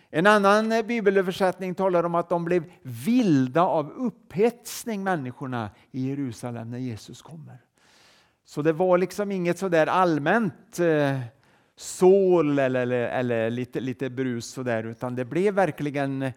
En 0.09 0.27
annan 0.27 0.71
eh, 0.71 0.85
bibelöversättning 0.85 1.75
talar 1.75 2.03
om 2.03 2.15
att 2.15 2.29
de 2.29 2.45
blev 2.45 2.63
vilda 2.81 3.61
av 3.61 3.91
upphetsning, 3.91 5.03
människorna 5.03 5.69
i 5.91 6.09
Jerusalem, 6.09 6.71
när 6.71 6.77
Jesus 6.77 7.21
kommer. 7.21 7.57
Så 8.45 8.61
det 8.61 8.73
var 8.73 8.97
liksom 8.97 9.31
inget 9.31 9.57
sådär 9.57 9.87
allmänt 9.87 10.79
eh, 10.79 11.19
sål 11.75 12.59
eller, 12.59 12.81
eller, 12.81 13.09
eller, 13.09 13.49
lite, 13.49 13.79
lite 13.79 14.09
brus 14.09 14.45
sådär, 14.45 14.83
utan 14.83 15.15
det 15.15 15.25
blev 15.25 15.53
verkligen 15.53 16.21
eh, 16.21 16.33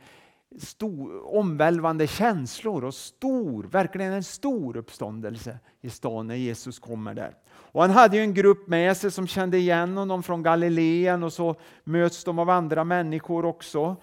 stor, 0.58 1.36
omvälvande 1.36 2.06
känslor 2.06 2.84
och 2.84 2.94
stor, 2.94 3.64
verkligen 3.64 4.12
en 4.12 4.24
stor 4.24 4.76
uppståndelse 4.76 5.58
i 5.80 5.90
stan 5.90 6.26
när 6.26 6.34
Jesus 6.34 6.78
kommer 6.78 7.14
där. 7.14 7.34
Och 7.50 7.82
han 7.82 7.90
hade 7.90 8.16
ju 8.16 8.22
en 8.22 8.34
grupp 8.34 8.68
med 8.68 8.96
sig 8.96 9.10
som 9.10 9.26
kände 9.26 9.58
igen 9.58 9.96
honom 9.96 10.22
från 10.22 10.42
Galileen 10.42 11.22
och 11.22 11.32
så 11.32 11.56
möts 11.84 12.24
de 12.24 12.38
av 12.38 12.50
andra 12.50 12.84
människor 12.84 13.44
också 13.44 13.96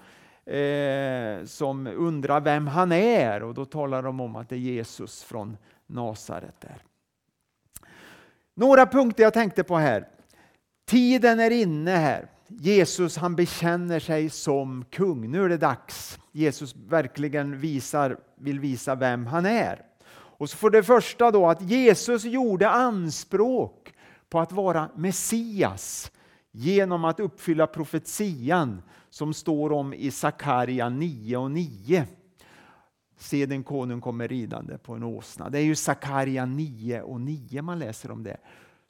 eh, 0.45 1.45
som 1.45 1.87
undrar 1.87 2.41
vem 2.41 2.67
han 2.67 2.91
är 2.91 3.43
och 3.43 3.53
då 3.53 3.65
talar 3.65 4.03
de 4.03 4.19
om 4.21 4.35
att 4.35 4.49
det 4.49 4.55
är 4.55 4.59
Jesus 4.59 5.23
från 5.23 5.57
Nasaret. 5.87 6.61
där. 6.61 6.83
Några 8.53 8.85
punkter 8.85 9.23
jag 9.23 9.33
tänkte 9.33 9.63
på 9.63 9.77
här. 9.77 10.07
Tiden 10.91 11.39
är 11.39 11.51
inne 11.51 11.91
här. 11.91 12.29
Jesus 12.47 13.17
han 13.17 13.35
bekänner 13.35 13.99
sig 13.99 14.29
som 14.29 14.85
kung. 14.89 15.31
Nu 15.31 15.45
är 15.45 15.49
det 15.49 15.57
dags. 15.57 16.19
Jesus 16.31 16.75
verkligen 16.75 17.59
visar, 17.59 18.17
vill 18.35 18.59
visa 18.59 18.95
vem 18.95 19.25
han 19.25 19.45
är. 19.45 19.81
Och 20.13 20.49
så 20.49 20.57
för 20.57 20.69
det 20.69 20.83
första 20.83 21.31
då 21.31 21.47
att 21.47 21.61
Jesus 21.61 22.23
gjorde 22.23 22.69
anspråk 22.69 23.93
på 24.29 24.39
att 24.39 24.51
vara 24.51 24.89
Messias 24.95 26.11
genom 26.51 27.05
att 27.05 27.19
uppfylla 27.19 27.67
profetian 27.67 28.81
som 29.09 29.33
står 29.33 29.71
om 29.71 29.93
i 29.93 30.11
Sakaria 30.11 30.89
9 30.89 31.37
och 31.37 31.51
9. 31.51 32.07
Se 33.17 33.45
den 33.45 33.63
konung 33.63 34.01
kommer 34.01 34.27
ridande 34.27 34.77
på 34.77 34.93
en 34.93 35.03
åsna. 35.03 35.49
Det 35.49 35.59
är 35.59 35.63
ju 35.63 35.75
Sakaria 35.75 36.45
9 36.45 37.01
och 37.01 37.21
9 37.21 37.61
man 37.61 37.79
läser 37.79 38.11
om 38.11 38.23
det 38.23 38.37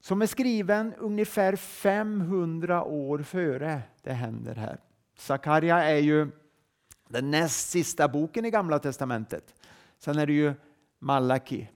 som 0.01 0.21
är 0.21 0.25
skriven 0.25 0.93
ungefär 0.93 1.55
500 1.55 2.83
år 2.83 3.19
före 3.19 3.81
det 4.01 4.13
händer 4.13 4.55
här. 4.55 4.77
Sakaria 5.17 5.83
är 5.83 5.97
ju 5.97 6.27
den 7.09 7.31
näst 7.31 7.69
sista 7.69 8.07
boken 8.07 8.45
i 8.45 8.51
Gamla 8.51 8.79
testamentet. 8.79 9.55
Sen 9.99 10.17
är 10.17 10.27
det 10.27 10.33
ju 10.33 10.53
Malaki. 10.99 11.67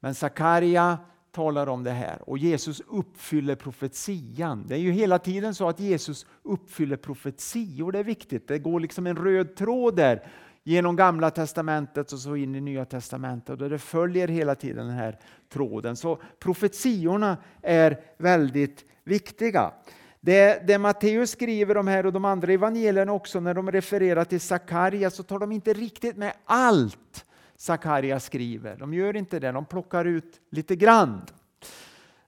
Men 0.00 0.14
Sakaria 0.14 0.98
talar 1.32 1.66
om 1.66 1.84
det 1.84 1.90
här 1.90 2.28
och 2.28 2.38
Jesus 2.38 2.82
uppfyller 2.86 3.54
profetian. 3.54 4.64
Det 4.66 4.74
är 4.74 4.78
ju 4.78 4.90
hela 4.90 5.18
tiden 5.18 5.54
så 5.54 5.68
att 5.68 5.80
Jesus 5.80 6.26
uppfyller 6.42 6.96
profetior. 6.96 7.92
Det 7.92 7.98
är 7.98 8.04
viktigt. 8.04 8.48
Det 8.48 8.58
går 8.58 8.80
liksom 8.80 9.06
en 9.06 9.16
röd 9.16 9.56
tråd 9.56 9.96
där 9.96 10.26
genom 10.64 10.96
Gamla 10.96 11.30
testamentet 11.30 12.12
och 12.12 12.18
så 12.18 12.36
in 12.36 12.54
i 12.54 12.60
Nya 12.60 12.84
testamentet. 12.84 13.60
Och 13.60 13.70
det 13.70 13.78
följer 13.78 14.28
hela 14.28 14.54
tiden 14.54 14.86
den 14.86 14.96
här 14.96 15.18
tråden. 15.52 15.96
Så 15.96 16.18
profetiorna 16.38 17.36
är 17.62 18.00
väldigt 18.18 18.84
viktiga. 19.04 19.72
Det, 20.20 20.66
det 20.66 20.78
Matteus 20.78 21.30
skriver 21.30 21.76
om 21.76 21.86
här 21.88 22.06
och 22.06 22.12
de 22.12 22.24
andra 22.24 22.52
evangelierna 22.52 23.12
också, 23.12 23.40
när 23.40 23.54
de 23.54 23.72
refererar 23.72 24.24
till 24.24 24.40
Sakaria 24.40 25.10
så 25.10 25.22
tar 25.22 25.38
de 25.38 25.52
inte 25.52 25.72
riktigt 25.72 26.16
med 26.16 26.32
allt 26.44 27.24
Sakaria 27.56 28.20
skriver. 28.20 28.76
De 28.76 28.94
gör 28.94 29.16
inte 29.16 29.38
det, 29.38 29.52
de 29.52 29.64
plockar 29.64 30.04
ut 30.04 30.40
lite 30.50 30.76
grann. 30.76 31.20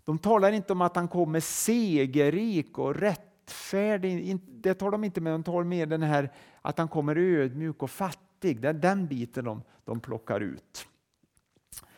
De 0.05 0.19
talar 0.19 0.53
inte 0.53 0.73
om 0.73 0.81
att 0.81 0.97
han 0.97 1.09
kommer 1.09 1.41
segerrik 1.41 2.79
och 2.79 2.95
rättfärdig. 2.95 4.39
Det 4.49 4.75
tar 4.75 4.91
de 4.91 5.05
inte 5.05 5.21
med, 5.21 5.33
de 5.33 5.43
tar 5.43 5.65
med 5.65 5.89
den 5.89 6.03
här 6.03 6.33
att 6.63 6.79
han 6.79 6.89
kommer 6.89 7.17
ödmjuk 7.17 7.83
och 7.83 7.91
fattig. 7.91 8.61
Det 8.61 8.69
är 8.69 8.73
den 8.73 9.07
biten 9.07 9.45
de, 9.45 9.63
de 9.85 10.01
plockar 10.01 10.41
ut. 10.41 10.87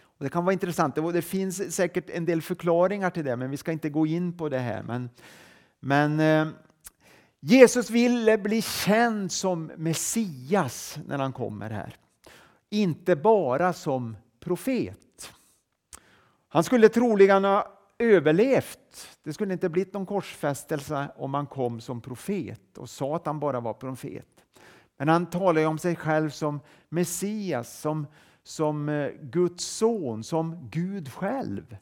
Och 0.03 0.25
det 0.25 0.31
kan 0.31 0.45
vara 0.45 0.53
intressant. 0.53 0.95
Det 0.95 1.23
finns 1.23 1.75
säkert 1.75 2.11
en 2.11 2.25
del 2.25 2.43
förklaringar 2.43 3.11
till 3.11 3.25
det, 3.25 3.37
men 3.37 3.51
vi 3.51 3.57
ska 3.57 3.73
inte 3.73 3.91
gå 3.91 4.07
in 4.07 4.37
på 4.37 4.49
det 4.49 4.59
här. 4.59 4.83
Men, 4.83 5.11
men 5.81 6.21
eh, 6.21 6.49
Jesus 7.41 7.91
ville 7.91 8.39
bli 8.39 8.63
känd 8.63 9.33
som 9.33 9.71
Messias 9.77 10.99
när 11.07 11.19
han 11.19 11.33
kommer 11.33 11.71
här. 11.71 11.97
Inte 12.71 13.17
bara 13.17 13.73
som 13.73 14.17
profet. 14.41 15.33
Han 16.49 16.65
skulle 16.65 16.89
troligen 16.89 17.45
ha 17.45 17.79
överlevt. 17.99 19.09
Det 19.23 19.33
skulle 19.33 19.53
inte 19.53 19.69
blivit 19.69 19.93
någon 19.93 20.07
korsfästelse 20.07 21.09
om 21.17 21.35
han 21.35 21.47
kom 21.47 21.81
som 21.81 22.01
profet 22.01 22.79
och 22.79 22.91
sa 22.91 23.17
att 23.17 23.27
han 23.27 23.41
bara 23.41 23.61
var 23.61 23.75
profet. 23.75 24.44
Men 24.97 25.09
han 25.09 25.27
talar 25.27 25.61
ju 25.61 25.67
om 25.67 25.79
sig 25.79 25.97
själv 25.97 26.31
som 26.31 26.61
Messias, 26.89 27.81
som, 27.81 28.07
som 28.43 28.89
eh, 28.89 29.11
Guds 29.21 29.65
son, 29.65 30.25
som 30.25 30.69
Gud 30.71 31.13
själv. 31.13 31.77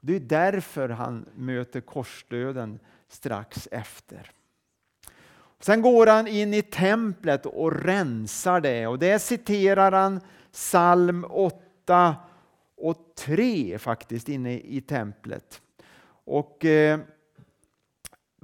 Det 0.00 0.16
är 0.16 0.20
därför 0.20 0.88
han 0.88 1.28
möter 1.34 1.80
korsdöden 1.80 2.78
strax 3.08 3.68
efter. 3.70 4.30
Sen 5.60 5.82
går 5.82 6.06
han 6.06 6.26
in 6.26 6.54
i 6.54 6.62
templet 6.62 7.46
och 7.46 7.84
rensar 7.84 8.60
det 8.60 8.86
och 8.86 8.98
där 8.98 9.18
citerar 9.18 9.92
han 9.92 10.20
psalm 10.52 11.26
8 11.28 12.16
och 12.76 12.96
3 13.18 13.78
faktiskt 13.78 14.28
inne 14.28 14.58
i 14.58 14.80
templet. 14.80 15.62
Och 16.24 16.64
eh, 16.64 17.00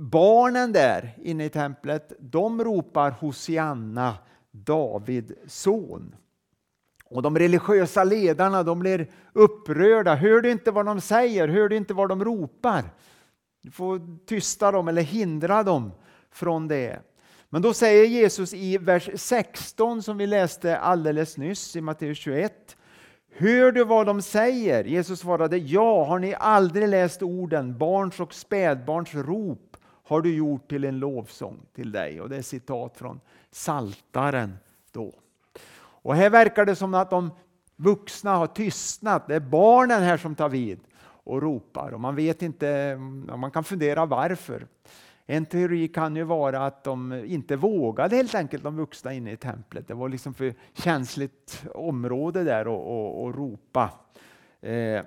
barnen 0.02 0.72
där 0.72 1.14
inne 1.22 1.44
i 1.44 1.48
templet, 1.48 2.12
de 2.18 2.64
ropar 2.64 3.10
Hosianna, 3.10 4.14
David 4.50 5.32
son. 5.46 6.14
Och 7.04 7.22
de 7.22 7.38
religiösa 7.38 8.04
ledarna 8.04 8.62
de 8.62 8.78
blir 8.78 9.10
upprörda. 9.32 10.14
Hör 10.14 10.40
du 10.40 10.50
inte 10.50 10.70
vad 10.70 10.86
de 10.86 11.00
säger? 11.00 11.48
Hör 11.48 11.68
du 11.68 11.76
inte 11.76 11.94
vad 11.94 12.08
de 12.08 12.24
ropar? 12.24 12.84
Du 13.62 13.70
får 13.70 14.00
tysta 14.26 14.72
dem 14.72 14.88
eller 14.88 15.02
hindra 15.02 15.62
dem 15.62 15.92
från 16.30 16.68
det. 16.68 17.00
Men 17.48 17.62
då 17.62 17.74
säger 17.74 18.04
Jesus 18.04 18.54
i 18.54 18.78
vers 18.78 19.10
16 19.14 20.02
som 20.02 20.18
vi 20.18 20.26
läste 20.26 20.78
alldeles 20.78 21.36
nyss 21.36 21.76
i 21.76 21.80
Matteus 21.80 22.18
21. 22.18 22.76
Hör 23.34 23.72
du 23.72 23.84
vad 23.84 24.06
de 24.06 24.22
säger? 24.22 24.84
Jesus 24.84 25.20
svarade 25.20 25.56
ja, 25.56 26.04
har 26.04 26.18
ni 26.18 26.34
aldrig 26.38 26.88
läst 26.88 27.22
orden 27.22 27.78
barns 27.78 28.20
och 28.20 28.34
spädbarns 28.34 29.14
rop 29.14 29.71
har 30.12 30.22
du 30.22 30.34
gjort 30.34 30.68
till 30.68 30.84
en 30.84 30.98
lovsång 30.98 31.60
till 31.74 31.92
dig. 31.92 32.20
Och 32.20 32.28
det 32.28 32.36
är 32.36 32.42
citat 32.42 32.96
från 32.96 33.20
Saltaren 33.50 34.58
då. 34.92 35.12
Och 35.78 36.14
här 36.14 36.30
verkar 36.30 36.66
det 36.66 36.76
som 36.76 36.94
att 36.94 37.10
de 37.10 37.30
vuxna 37.76 38.36
har 38.36 38.46
tystnat. 38.46 39.28
Det 39.28 39.34
är 39.34 39.40
barnen 39.40 40.02
här 40.02 40.16
som 40.16 40.34
tar 40.34 40.48
vid 40.48 40.80
och 41.00 41.42
ropar 41.42 41.94
och 41.94 42.00
man 42.00 42.14
vet 42.14 42.42
inte, 42.42 42.96
man 43.36 43.50
kan 43.50 43.64
fundera 43.64 44.06
varför. 44.06 44.66
En 45.26 45.46
teori 45.46 45.88
kan 45.88 46.16
ju 46.16 46.22
vara 46.22 46.66
att 46.66 46.84
de 46.84 47.12
inte 47.12 47.56
vågade 47.56 48.16
helt 48.16 48.34
enkelt, 48.34 48.62
de 48.62 48.76
vuxna 48.76 49.12
inne 49.12 49.32
i 49.32 49.36
templet. 49.36 49.88
Det 49.88 49.94
var 49.94 50.08
liksom 50.08 50.34
för 50.34 50.54
känsligt 50.74 51.64
område 51.74 52.44
där 52.44 52.60
att 52.60 53.36
ropa. 53.36 53.90
Eh, 54.60 55.02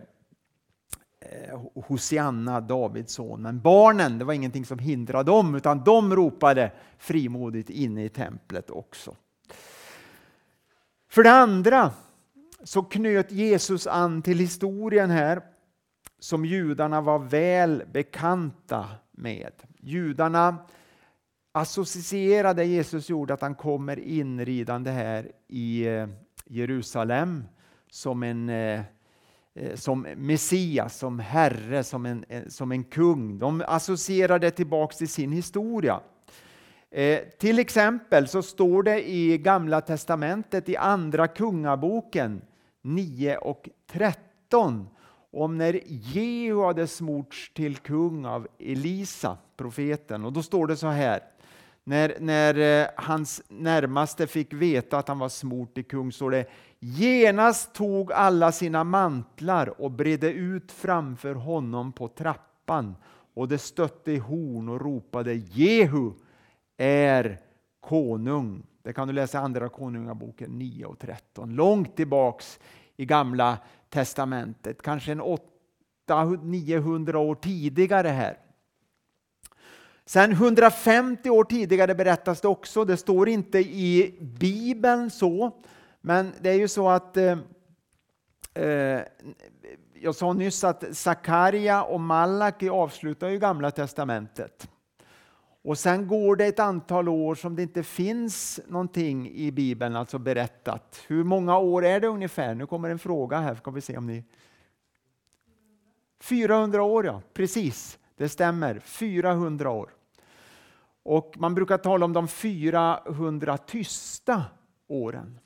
Eh, 1.32 1.60
Hosianna, 1.88 2.62
Davids 2.62 3.14
son. 3.14 3.42
Men 3.42 3.60
barnen, 3.62 4.18
det 4.20 4.26
var 4.26 4.34
ingenting 4.34 4.66
som 4.66 4.80
hindrade 4.80 5.32
dem, 5.32 5.56
utan 5.56 5.84
de 5.84 6.16
ropade 6.16 6.72
frimodigt 6.98 7.70
inne 7.70 8.06
i 8.06 8.10
templet 8.10 8.70
också. 8.70 9.16
För 11.10 11.24
det 11.24 11.32
andra 11.32 11.92
så 12.64 12.84
knöt 12.84 13.32
Jesus 13.32 13.88
an 13.88 14.22
till 14.22 14.40
historien 14.40 15.10
här 15.10 15.42
som 16.20 16.46
judarna 16.46 17.02
var 17.02 17.20
väl 17.20 17.84
bekanta 17.92 18.86
med. 19.12 19.52
Judarna 19.80 20.58
associerade 21.52 22.66
Jesus 22.66 23.10
gjorde 23.10 23.34
att 23.34 23.42
han 23.42 23.56
kommer 23.56 24.00
inridande 24.00 24.92
här 24.92 25.32
i 25.48 25.88
eh, 25.88 26.08
Jerusalem 26.46 27.44
som 27.90 28.24
en 28.24 28.50
eh, 28.50 28.82
Eh, 29.58 29.76
som 29.76 30.08
Messias, 30.16 30.98
som 30.98 31.20
Herre, 31.20 31.84
som 31.84 32.06
en, 32.06 32.26
eh, 32.30 32.44
som 32.48 32.72
en 32.72 32.84
kung. 32.84 33.40
De 33.40 33.64
associerade 33.68 34.52
tillbaks 34.52 34.98
till 34.98 35.10
sin 35.10 35.32
historia. 35.32 36.00
Eh, 36.92 37.20
till 37.40 37.60
exempel 37.60 38.28
så 38.28 38.42
står 38.42 38.84
det 38.84 39.10
i 39.10 39.38
Gamla 39.38 39.82
testamentet 39.82 40.70
i 40.70 40.78
Andra 40.78 41.28
Kungaboken 41.28 42.42
9 42.82 43.38
och 43.38 43.70
13 43.92 44.88
om 45.32 45.58
när 45.58 45.80
Jehu 45.86 46.64
hade 46.64 46.88
smorts 46.88 47.52
till 47.54 47.78
kung 47.78 48.26
av 48.26 48.48
Elisa, 48.60 49.38
profeten. 49.58 50.26
Och 50.26 50.34
då 50.34 50.44
står 50.44 50.68
det 50.68 50.78
så 50.78 50.88
här. 50.88 51.20
När, 51.88 52.18
när 52.20 52.82
eh, 52.82 52.88
hans 52.96 53.42
närmaste 53.48 54.28
fick 54.28 54.54
veta 54.54 54.98
att 54.98 55.08
han 55.08 55.20
var 55.20 55.30
smort 55.30 55.74
till 55.74 55.86
kung 55.86 56.12
står 56.12 56.32
det 56.32 56.46
Genast 56.80 57.74
tog 57.74 58.12
alla 58.12 58.52
sina 58.52 58.84
mantlar 58.84 59.82
och 59.82 59.92
bredde 59.92 60.32
ut 60.32 60.72
framför 60.72 61.34
honom 61.34 61.92
på 61.92 62.08
trappan 62.08 62.96
och 63.34 63.48
det 63.48 63.58
stötte 63.58 64.12
i 64.12 64.18
horn 64.18 64.70
och 64.70 64.82
ropade 64.82 65.34
Jehu 65.34 66.12
är 66.78 67.40
konung. 67.80 68.64
Det 68.84 68.94
kan 68.94 69.08
du 69.08 69.14
läsa 69.14 69.38
i 69.38 69.42
Andra 69.42 69.70
Konungaboken 69.70 70.60
9 70.60 70.86
och 70.86 71.00
13. 71.00 71.56
Långt 71.56 71.96
tillbaks 71.96 72.60
i 72.98 73.06
Gamla 73.06 73.58
testamentet, 73.90 74.82
kanske 74.82 75.12
en 75.12 75.22
800-900 76.08 77.16
år 77.16 77.36
tidigare 77.36 78.08
här. 78.08 78.38
Sen 80.06 80.32
150 80.32 81.30
år 81.30 81.44
tidigare 81.44 81.96
berättas 81.96 82.42
det 82.42 82.48
också, 82.48 82.86
det 82.86 82.98
står 82.98 83.30
inte 83.30 83.60
i 83.60 84.18
Bibeln 84.22 85.10
så, 85.10 85.52
men 86.02 86.32
det 86.42 86.50
är 86.50 86.54
ju 86.54 86.68
så 86.68 86.90
att 86.90 87.18
eh, 87.18 87.38
eh 88.54 89.02
jag 90.00 90.16
sa 90.16 90.34
nyss 90.34 90.64
att 90.64 90.84
Sakaria 90.92 91.84
och 91.84 92.00
Malaki 92.00 92.70
avslutar 92.70 93.30
ju 93.30 93.40
Gamla 93.40 93.72
testamentet. 93.72 94.70
Och 95.64 95.78
sen 95.78 96.08
går 96.08 96.36
det 96.36 96.46
ett 96.46 96.60
antal 96.60 97.10
år 97.10 97.36
som 97.36 97.56
det 97.56 97.62
inte 97.62 97.84
finns 97.84 98.60
någonting 98.68 99.30
i 99.30 99.52
Bibeln 99.52 99.96
alltså 99.96 100.18
berättat. 100.18 101.02
Hur 101.08 101.24
många 101.24 101.58
år 101.58 101.86
är 101.86 102.00
det 102.00 102.08
ungefär? 102.08 102.56
Nu 102.56 102.68
kommer 102.68 102.90
en 102.90 103.00
fråga 103.00 103.40
här, 103.40 103.56
ska 103.56 103.72
vi 103.72 103.82
se 103.82 103.98
om 103.98 104.08
ni... 104.08 104.24
400 106.20 106.84
år, 106.84 107.06
ja. 107.06 107.22
Precis, 107.34 108.00
det 108.18 108.30
stämmer. 108.30 108.80
400 108.80 109.70
år. 109.70 109.90
Och 111.04 111.34
man 111.38 111.56
brukar 111.56 111.78
tala 111.78 112.06
om 112.06 112.14
de 112.14 112.28
400 112.28 113.58
tysta 113.58 114.44
åren. 114.88 115.40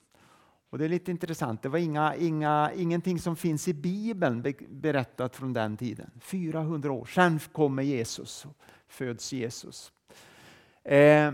Och 0.69 0.77
Det 0.77 0.86
är 0.86 0.89
lite 0.89 1.12
intressant. 1.12 1.62
Det 1.62 1.69
var 1.69 1.79
inga, 1.79 2.15
inga, 2.15 2.71
ingenting 2.75 3.19
som 3.19 3.36
finns 3.36 3.67
i 3.67 3.73
Bibeln 3.73 4.53
berättat 4.69 5.36
från 5.36 5.53
den 5.53 5.77
tiden. 5.77 6.12
400 6.21 6.91
år. 6.91 7.05
Sen 7.05 7.39
kommer 7.39 7.84
Jesus, 7.84 8.45
föds 8.88 9.34
Jesus. 9.34 9.91
Eh, 10.84 11.32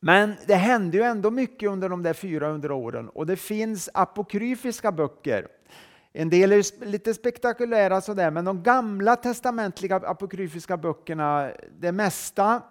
men 0.00 0.34
det 0.46 0.54
hände 0.54 0.96
ju 0.96 1.02
ändå 1.02 1.30
mycket 1.30 1.68
under 1.68 1.88
de 1.88 2.02
där 2.02 2.12
400 2.12 2.74
åren 2.74 3.08
och 3.08 3.26
det 3.26 3.36
finns 3.36 3.90
apokryfiska 3.94 4.92
böcker. 4.92 5.48
En 6.12 6.30
del 6.30 6.52
är 6.52 6.84
lite 6.84 7.14
spektakulära 7.14 8.00
sådär, 8.00 8.30
men 8.30 8.44
de 8.44 8.62
gamla 8.62 9.16
testamentliga 9.16 9.96
apokryfiska 9.96 10.76
böckerna, 10.76 11.50
det 11.78 11.92
mesta 11.92 12.62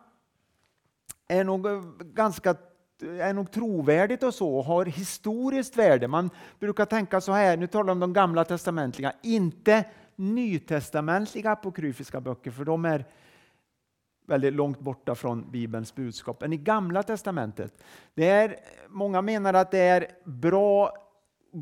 är 1.28 1.43
nog 1.43 1.67
ganska 2.13 2.56
är 3.02 3.34
nog 3.34 3.52
trovärdigt 3.52 4.23
och 4.23 4.34
så, 4.34 4.62
har 4.62 4.86
historiskt 4.86 5.78
värde. 5.78 6.08
Man 6.08 6.30
brukar 6.60 6.86
tänka 6.86 7.21
så 7.21 7.32
här, 7.32 7.58
nu 7.58 7.67
talar 7.67 7.88
jag 7.88 7.91
om 7.91 8.00
de 8.00 8.13
gamla 8.13 8.45
testamentliga, 8.45 9.13
inte 9.23 9.86
nytestamentliga 10.15 11.52
apokryfiska 11.52 12.21
böcker, 12.21 12.52
för 12.52 12.65
de 12.65 12.86
är 12.86 13.06
väldigt 14.28 14.54
långt 14.54 14.80
borta 14.80 15.15
från 15.15 15.52
Bibelns 15.52 15.95
budskap 15.95 16.41
Men 16.41 16.54
i 16.54 16.58
Gamla 16.58 17.04
testamentet. 17.04 17.84
Det 18.13 18.30
är, 18.30 18.56
många 18.88 19.21
menar 19.21 19.54
att 19.54 19.71
det 19.71 19.80
är 19.80 20.08
bra, 20.23 20.93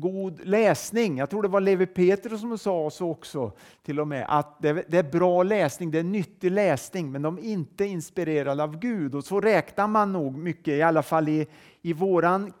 god 0.00 0.40
läsning. 0.46 1.18
Jag 1.18 1.30
tror 1.30 1.42
det 1.42 1.48
var 1.48 1.60
Levi 1.60 1.86
Petrus 1.86 2.40
som 2.40 2.58
sa 2.58 2.90
så 2.90 3.10
också, 3.10 3.52
till 3.82 4.00
och 4.00 4.08
med, 4.08 4.26
att 4.28 4.62
det, 4.62 4.72
det, 4.72 4.98
är 4.98 5.10
bra 5.12 5.42
läsning, 5.42 5.90
det 5.90 5.98
är 5.98 6.04
nyttig 6.04 6.50
läsning, 6.50 7.12
men 7.12 7.22
de 7.22 7.38
är 7.38 7.42
inte 7.42 7.84
inspirerade 7.84 8.62
av 8.62 8.78
Gud. 8.78 9.14
Och 9.14 9.24
så 9.24 9.40
räknar 9.40 9.88
man 9.88 10.12
nog 10.12 10.38
mycket, 10.38 10.68
i 10.74 10.82
alla 10.82 11.02
fall 11.02 11.28
i, 11.28 11.46
i 11.82 11.92
våran 11.92 12.52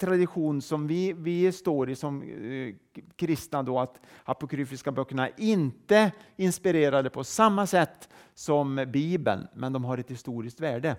tradition 0.00 0.62
som 0.62 0.86
vi, 0.86 1.12
vi 1.12 1.52
står 1.52 1.90
i 1.90 1.96
som 1.96 2.22
eh, 2.22 2.74
kristna, 3.16 3.62
då, 3.62 3.78
att 3.78 4.00
apokryfiska 4.24 4.92
böckerna 4.92 5.28
inte 5.36 6.12
inspirerade 6.36 7.10
på 7.10 7.24
samma 7.24 7.66
sätt 7.66 8.08
som 8.34 8.86
Bibeln, 8.88 9.46
men 9.54 9.72
de 9.72 9.84
har 9.84 9.98
ett 9.98 10.10
historiskt 10.10 10.60
värde. 10.60 10.96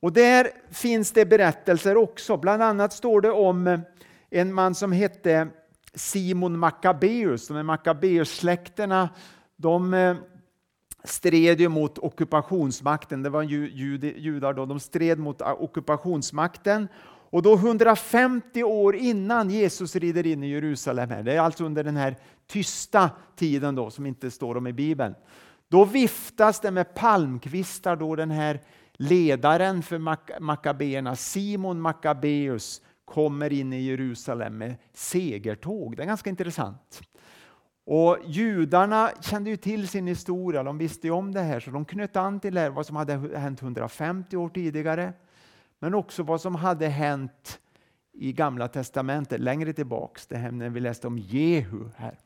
Och 0.00 0.12
där 0.12 0.50
finns 0.70 1.12
det 1.12 1.26
berättelser 1.26 1.96
också. 1.96 2.36
Bland 2.36 2.62
annat 2.62 2.92
står 2.92 3.20
det 3.20 3.30
om 3.30 3.66
eh, 3.66 3.80
en 4.30 4.54
man 4.54 4.74
som 4.74 4.92
hette 4.92 5.48
Simon 5.94 6.58
Maccabeus. 6.58 7.48
De 7.48 7.56
här 7.56 7.62
Maccabeus-släkterna 7.62 9.08
de 9.56 9.94
eh, 9.94 10.16
stred 11.04 11.60
ju 11.60 11.68
mot 11.68 11.98
ockupationsmakten. 11.98 13.22
Det 13.22 13.30
var 13.30 13.42
judar 13.42 14.52
då. 14.52 14.66
De 14.66 14.80
stred 14.80 15.18
mot 15.18 15.42
ah, 15.42 15.54
ockupationsmakten 15.54 16.88
Och 17.30 17.42
då 17.42 17.54
150 17.54 18.62
år 18.62 18.96
innan 18.96 19.50
Jesus 19.50 19.96
rider 19.96 20.26
in 20.26 20.44
i 20.44 20.48
Jerusalem, 20.48 21.10
här, 21.10 21.22
det 21.22 21.32
är 21.32 21.40
alltså 21.40 21.64
under 21.64 21.84
den 21.84 21.96
här 21.96 22.16
tysta 22.46 23.10
tiden 23.36 23.74
då, 23.74 23.90
som 23.90 24.06
inte 24.06 24.30
står 24.30 24.56
om 24.56 24.66
i 24.66 24.72
Bibeln. 24.72 25.14
Då 25.68 25.84
viftas 25.84 26.60
det 26.60 26.70
med 26.70 26.94
palmkvistar 26.94 27.96
då 27.96 28.16
den 28.16 28.30
här 28.30 28.60
ledaren 28.92 29.82
för 29.82 29.98
Maccabeerna, 30.40 31.16
Simon 31.16 31.80
Maccabeus, 31.80 32.80
kommer 33.08 33.52
in 33.52 33.72
i 33.72 33.80
Jerusalem 33.80 34.58
med 34.58 34.76
segertåg. 34.92 35.96
Det 35.96 36.02
är 36.02 36.06
ganska 36.06 36.30
intressant. 36.30 37.00
Och 37.84 38.18
Judarna 38.24 39.10
kände 39.20 39.50
ju 39.50 39.56
till 39.56 39.88
sin 39.88 40.06
historia, 40.06 40.62
de 40.62 40.78
visste 40.78 41.06
ju 41.06 41.12
om 41.12 41.32
det 41.32 41.40
här, 41.40 41.60
så 41.60 41.70
de 41.70 41.84
knöt 41.84 42.16
an 42.16 42.40
till 42.40 42.70
vad 42.74 42.86
som 42.86 42.96
hade 42.96 43.38
hänt 43.38 43.62
150 43.62 44.36
år 44.36 44.48
tidigare, 44.48 45.12
men 45.78 45.94
också 45.94 46.22
vad 46.22 46.40
som 46.40 46.54
hade 46.54 46.86
hänt 46.86 47.60
i 48.12 48.32
Gamla 48.32 48.68
Testamentet 48.68 49.40
längre 49.40 49.72
tillbaks, 49.72 50.26
det 50.26 50.36
här 50.36 50.50
när 50.50 50.68
vi 50.68 50.80
läste 50.80 51.06
om 51.06 51.18
Jehu 51.18 51.88
här. 51.96 52.18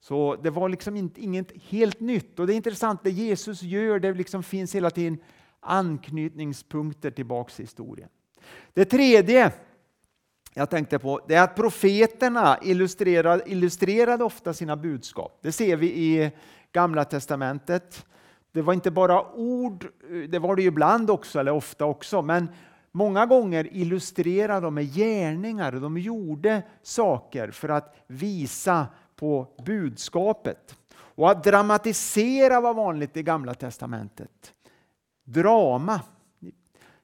Så 0.00 0.36
det 0.36 0.50
var 0.50 0.68
liksom 0.68 0.96
inte, 0.96 1.20
inget 1.20 1.52
helt 1.62 2.00
nytt. 2.00 2.38
Och 2.38 2.46
det 2.46 2.54
är 2.54 2.56
intressant, 2.56 3.00
det 3.04 3.10
Jesus 3.10 3.62
gör, 3.62 3.98
det 3.98 4.14
liksom 4.14 4.42
finns 4.42 4.74
hela 4.74 4.90
tiden 4.90 5.18
anknytningspunkter 5.60 7.10
tillbaks 7.10 7.60
i 7.60 7.62
historien. 7.62 8.08
Det 8.72 8.84
tredje 8.84 9.52
jag 10.54 10.70
tänkte 10.70 10.98
på 10.98 11.20
det 11.28 11.34
är 11.34 11.42
att 11.42 11.56
profeterna 11.56 12.58
illustrerade, 12.62 13.42
illustrerade 13.46 14.24
ofta 14.24 14.52
sina 14.54 14.76
budskap. 14.76 15.38
Det 15.42 15.52
ser 15.52 15.76
vi 15.76 15.86
i 15.86 16.32
Gamla 16.72 17.04
Testamentet. 17.04 18.06
Det 18.52 18.62
var 18.62 18.72
inte 18.72 18.90
bara 18.90 19.32
ord, 19.32 19.86
det 20.28 20.38
var 20.38 20.56
det 20.56 20.62
ju 20.62 20.68
ibland 20.68 21.10
också, 21.10 21.40
eller 21.40 21.52
ofta 21.52 21.84
också, 21.84 22.22
men 22.22 22.48
många 22.92 23.26
gånger 23.26 23.68
illustrerade 23.72 24.60
de 24.60 24.74
med 24.74 24.94
gärningar. 24.94 25.72
De 25.72 25.98
gjorde 25.98 26.62
saker 26.82 27.50
för 27.50 27.68
att 27.68 27.96
visa 28.06 28.86
på 29.16 29.48
budskapet. 29.66 30.76
Och 30.96 31.30
att 31.30 31.44
dramatisera 31.44 32.60
var 32.60 32.74
vanligt 32.74 33.16
i 33.16 33.22
Gamla 33.22 33.54
Testamentet. 33.54 34.52
Drama. 35.24 36.00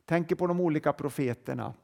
Tänker 0.07 0.37
på 0.37 0.47
de 0.47 0.61
olika 0.61 0.93
profeterna. 0.93 1.75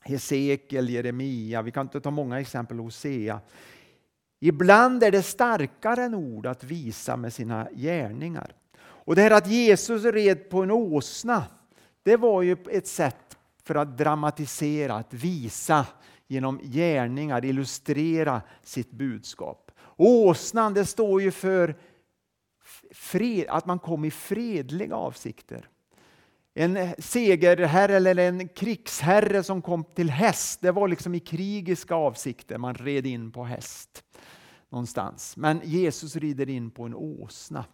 Hesekiel, 0.00 0.88
Jeremia, 0.88 1.62
vi 1.62 1.70
kan 1.70 1.86
inte 1.86 2.00
ta 2.00 2.10
många 2.10 2.40
exempel, 2.40 2.78
Hosea. 2.78 3.40
Ibland 4.40 5.02
är 5.02 5.10
det 5.10 5.22
starkare 5.22 6.04
än 6.04 6.14
ord 6.14 6.46
att 6.46 6.64
visa 6.64 7.16
med 7.16 7.32
sina 7.32 7.68
gärningar. 7.72 8.54
Och 8.82 9.16
det 9.16 9.22
här 9.22 9.30
att 9.30 9.46
Jesus 9.46 10.04
red 10.04 10.50
på 10.50 10.62
en 10.62 10.70
åsna, 10.70 11.44
det 12.02 12.16
var 12.16 12.42
ju 12.42 12.56
ett 12.70 12.86
sätt 12.86 13.38
för 13.62 13.74
att 13.74 13.98
dramatisera, 13.98 14.94
att 14.94 15.14
visa 15.14 15.86
genom 16.26 16.58
gärningar, 16.62 17.44
illustrera 17.44 18.42
sitt 18.62 18.90
budskap. 18.90 19.70
Åsnan, 19.96 20.74
det 20.74 20.86
står 20.86 21.22
ju 21.22 21.30
för 21.30 21.74
fred, 22.90 23.46
att 23.48 23.66
man 23.66 23.78
kom 23.78 24.04
i 24.04 24.10
fredliga 24.10 24.94
avsikter. 24.94 25.68
En 26.54 26.94
segerherre 26.98 27.96
eller 27.96 28.16
en 28.16 28.48
krigsherre 28.48 29.42
som 29.42 29.62
kom 29.62 29.84
till 29.84 30.10
häst, 30.10 30.60
det 30.60 30.72
var 30.72 30.88
liksom 30.88 31.14
i 31.14 31.20
krigiska 31.20 31.94
avsikter 31.94 32.58
man 32.58 32.74
red 32.74 33.06
in 33.06 33.32
på 33.32 33.44
häst 33.44 34.04
någonstans. 34.68 35.36
Men 35.36 35.60
Jesus 35.64 36.16
rider 36.16 36.48
in 36.48 36.70
på 36.70 36.84
en 36.84 36.94
åsna. 36.94 37.64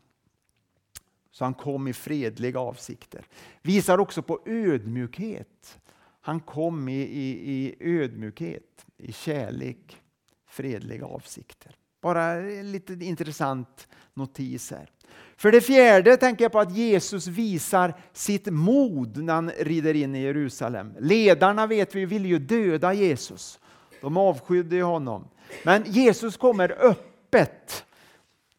Så 1.30 1.44
han 1.44 1.54
kom 1.54 1.88
i 1.88 1.92
fredliga 1.92 2.60
avsikter. 2.60 3.26
Visar 3.62 3.98
också 3.98 4.22
på 4.22 4.40
ödmjukhet. 4.46 5.78
Han 6.20 6.40
kom 6.40 6.88
i, 6.88 7.00
i, 7.02 7.52
i 7.52 7.76
ödmjukhet, 7.80 8.86
i 8.96 9.12
kärlek, 9.12 10.02
fredliga 10.46 11.06
avsikter. 11.06 11.76
Bara 12.00 12.32
en 12.32 12.72
lite 12.72 12.92
intressant 12.92 13.88
notis 14.14 14.70
här. 14.70 14.90
För 15.36 15.52
det 15.52 15.60
fjärde 15.60 16.16
tänker 16.16 16.44
jag 16.44 16.52
på 16.52 16.60
att 16.60 16.76
Jesus 16.76 17.26
visar 17.26 17.94
sitt 18.12 18.46
mod 18.46 19.16
när 19.16 19.34
han 19.34 19.50
rider 19.50 19.94
in 19.94 20.14
i 20.14 20.22
Jerusalem. 20.22 20.94
Ledarna 20.98 21.66
vet 21.66 21.94
vi 21.94 22.06
vill 22.06 22.26
ju 22.26 22.38
döda 22.38 22.92
Jesus. 22.92 23.58
De 24.00 24.16
avskydde 24.16 24.82
honom. 24.82 25.28
Men 25.64 25.84
Jesus 25.86 26.36
kommer 26.36 26.76
öppet. 26.80 27.84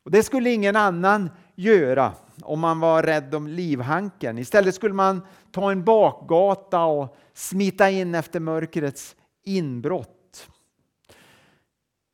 Och 0.04 0.12
Det 0.12 0.24
skulle 0.24 0.50
ingen 0.50 0.76
annan 0.76 1.30
göra 1.56 2.14
om 2.42 2.60
man 2.60 2.80
var 2.80 3.04
rädd 3.04 3.36
om 3.36 3.48
livhanken. 3.48 4.38
Istället 4.38 4.76
skulle 4.76 4.94
man 4.94 5.22
ta 5.52 5.72
en 5.72 5.84
bakgata 5.84 6.84
och 6.84 7.18
smita 7.34 7.90
in 7.90 8.16
efter 8.16 8.40
mörkrets 8.40 9.16
inbrott. 9.44 10.50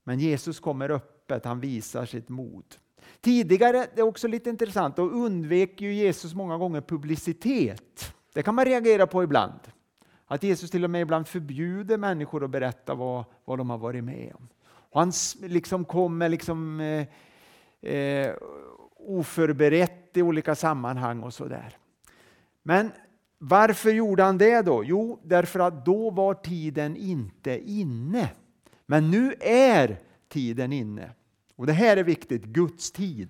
Men 0.03 0.19
Jesus 0.19 0.59
kommer 0.59 0.89
öppet, 0.91 1.45
han 1.45 1.59
visar 1.59 2.05
sitt 2.05 2.29
mod. 2.29 2.63
Tidigare, 3.23 3.87
det 3.95 4.01
är 4.01 4.05
också 4.05 4.27
lite 4.27 4.49
intressant, 4.49 4.95
då 4.95 5.09
undvek 5.09 5.81
ju 5.81 5.93
Jesus 5.93 6.33
många 6.33 6.57
gånger 6.57 6.81
publicitet. 6.81 8.13
Det 8.33 8.43
kan 8.43 8.55
man 8.55 8.65
reagera 8.65 9.07
på 9.07 9.23
ibland. 9.23 9.59
Att 10.25 10.43
Jesus 10.43 10.71
till 10.71 10.83
och 10.83 10.89
med 10.89 11.01
ibland 11.01 11.27
förbjuder 11.27 11.97
människor 11.97 12.43
att 12.43 12.49
berätta 12.49 12.93
vad, 12.93 13.25
vad 13.45 13.57
de 13.57 13.69
har 13.69 13.77
varit 13.77 14.03
med 14.03 14.33
om. 14.35 14.47
Och 14.65 14.99
han 14.99 15.11
liksom 15.41 15.85
kommer 15.85 16.29
liksom, 16.29 16.79
eh, 16.79 17.91
eh, 17.93 18.35
oförberett 18.97 20.17
i 20.17 20.21
olika 20.21 20.55
sammanhang 20.55 21.23
och 21.23 21.33
sådär. 21.33 21.77
Men 22.63 22.91
varför 23.37 23.91
gjorde 23.91 24.23
han 24.23 24.37
det 24.37 24.61
då? 24.61 24.83
Jo, 24.83 25.19
därför 25.23 25.59
att 25.59 25.85
då 25.85 26.09
var 26.09 26.33
tiden 26.33 26.95
inte 26.95 27.71
inne. 27.71 28.29
Men 28.85 29.11
nu 29.11 29.33
är 29.39 29.99
tiden 30.29 30.73
inne. 30.73 31.11
Och 31.63 31.67
Det 31.67 31.73
här 31.73 31.97
är 31.97 32.03
viktigt, 32.03 32.43
Guds 32.43 32.91
tid. 32.91 33.29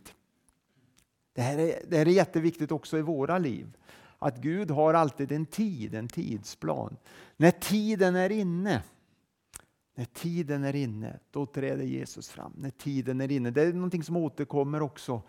Det 1.33 1.41
här, 1.41 1.57
är, 1.57 1.79
det 1.87 1.97
här 1.97 2.05
är 2.05 2.11
jätteviktigt 2.11 2.71
också 2.71 2.97
i 2.97 3.01
våra 3.01 3.37
liv. 3.37 3.77
Att 4.19 4.37
Gud 4.37 4.71
har 4.71 4.93
alltid 4.93 5.31
en 5.31 5.45
tid, 5.45 5.95
en 5.95 6.07
tidsplan. 6.07 6.97
När 7.37 7.51
tiden 7.51 8.15
är 8.15 8.29
inne, 8.29 8.83
när 9.95 10.05
tiden 10.05 10.63
är 10.63 10.75
inne, 10.75 11.19
då 11.31 11.45
träder 11.45 11.83
Jesus 11.83 12.29
fram. 12.29 12.53
När 12.57 12.69
tiden 12.69 13.21
är 13.21 13.31
inne. 13.31 13.51
Det 13.51 13.61
är 13.61 13.73
någonting 13.73 14.03
som 14.03 14.17
återkommer 14.17 14.81
också 14.81 15.21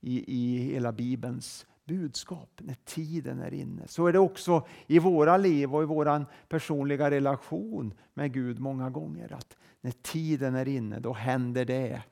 i, 0.00 0.24
i 0.36 0.58
hela 0.58 0.92
Bibelns 0.92 1.66
budskap. 1.84 2.60
När 2.62 2.76
tiden 2.84 3.40
är 3.40 3.54
inne. 3.54 3.82
Så 3.88 4.06
är 4.06 4.12
det 4.12 4.18
också 4.18 4.66
i 4.86 4.98
våra 4.98 5.36
liv 5.36 5.74
och 5.74 5.82
i 5.82 5.86
vår 5.86 6.26
personliga 6.48 7.10
relation 7.10 7.94
med 8.14 8.32
Gud 8.32 8.58
många 8.58 8.90
gånger. 8.90 9.32
Att 9.32 9.56
när 9.80 9.92
tiden 10.02 10.54
är 10.54 10.68
inne, 10.68 10.98
då 10.98 11.12
händer 11.12 11.64
det. 11.64 12.02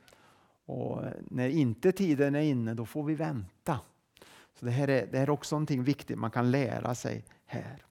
Och 0.69 1.03
när 1.31 1.49
inte 1.49 1.93
tiden 1.93 2.35
är 2.35 2.41
inne, 2.41 2.75
då 2.75 2.87
får 2.87 3.05
vi 3.05 3.15
vänta. 3.15 3.81
Så 4.59 4.65
Det 4.65 4.71
här 4.71 4.89
är, 4.89 5.07
det 5.07 5.19
här 5.19 5.27
är 5.27 5.31
också 5.31 5.55
någonting 5.55 5.83
viktigt 5.83 6.19
man 6.19 6.31
kan 6.31 6.51
lära 6.51 6.95
sig 6.95 7.25
här. 7.47 7.85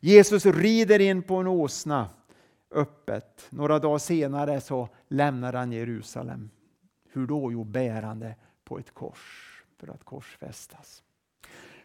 Jesus 0.00 0.46
rider 0.46 0.98
in 0.98 1.22
på 1.22 1.36
en 1.36 1.46
åsna 1.46 2.08
öppet. 2.70 3.46
Några 3.50 3.78
dagar 3.78 3.98
senare 3.98 4.60
så 4.60 4.88
lämnar 5.08 5.52
han 5.52 5.72
Jerusalem. 5.72 6.50
Hur 7.12 7.26
då? 7.26 7.52
Jo, 7.52 7.64
bärande 7.64 8.34
på 8.64 8.78
ett 8.78 8.94
kors 8.94 9.62
för 9.78 9.88
att 9.88 10.04
korsfästas. 10.04 11.02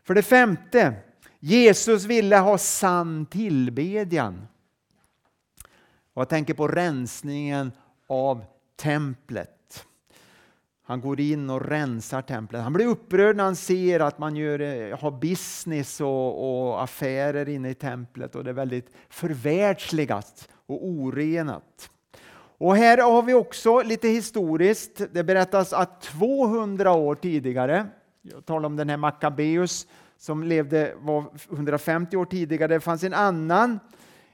För 0.04 0.14
det 0.14 0.24
femte, 0.24 0.96
Jesus 1.40 2.06
ville 2.06 2.38
ha 2.38 2.58
sann 2.58 3.26
tillbedjan. 3.26 4.48
Och 6.14 6.22
jag 6.22 6.30
tänker 6.30 6.54
på 6.54 6.68
rensningen 6.68 7.72
av 8.08 8.46
templet. 8.76 9.55
Han 10.88 11.02
går 11.02 11.20
in 11.20 11.50
och 11.50 11.66
rensar 11.66 12.22
templet. 12.22 12.62
Han 12.62 12.74
blir 12.74 12.88
upprörd 12.88 13.36
när 13.36 13.44
han 13.44 13.56
ser 13.56 14.00
att 14.00 14.20
man 14.20 14.36
gör, 14.36 14.60
eh, 14.62 15.00
har 15.00 15.12
business 15.12 16.02
och, 16.02 16.68
och 16.68 16.84
affärer 16.84 17.50
inne 17.50 17.70
i 17.70 17.74
templet 17.74 18.36
och 18.36 18.44
det 18.44 18.50
är 18.50 18.54
väldigt 18.54 18.90
förvärldsligat 19.10 20.50
och 20.66 20.88
orenat. 20.88 21.90
Och 22.58 22.76
här 22.76 22.98
har 22.98 23.22
vi 23.22 23.34
också 23.34 23.82
lite 23.82 24.08
historiskt. 24.08 25.02
Det 25.12 25.24
berättas 25.24 25.74
att 25.74 26.02
200 26.02 26.92
år 26.92 27.16
tidigare, 27.16 27.88
jag 28.22 28.46
talar 28.46 28.66
om 28.66 28.76
den 28.76 28.90
här 28.90 28.98
Maccabeus 28.98 29.88
som 30.18 30.44
levde 30.44 30.94
var 30.98 31.24
150 31.52 32.18
år 32.18 32.26
tidigare, 32.26 32.74
det 32.74 32.80
fanns 32.80 33.04
en 33.04 33.14
annan 33.14 33.80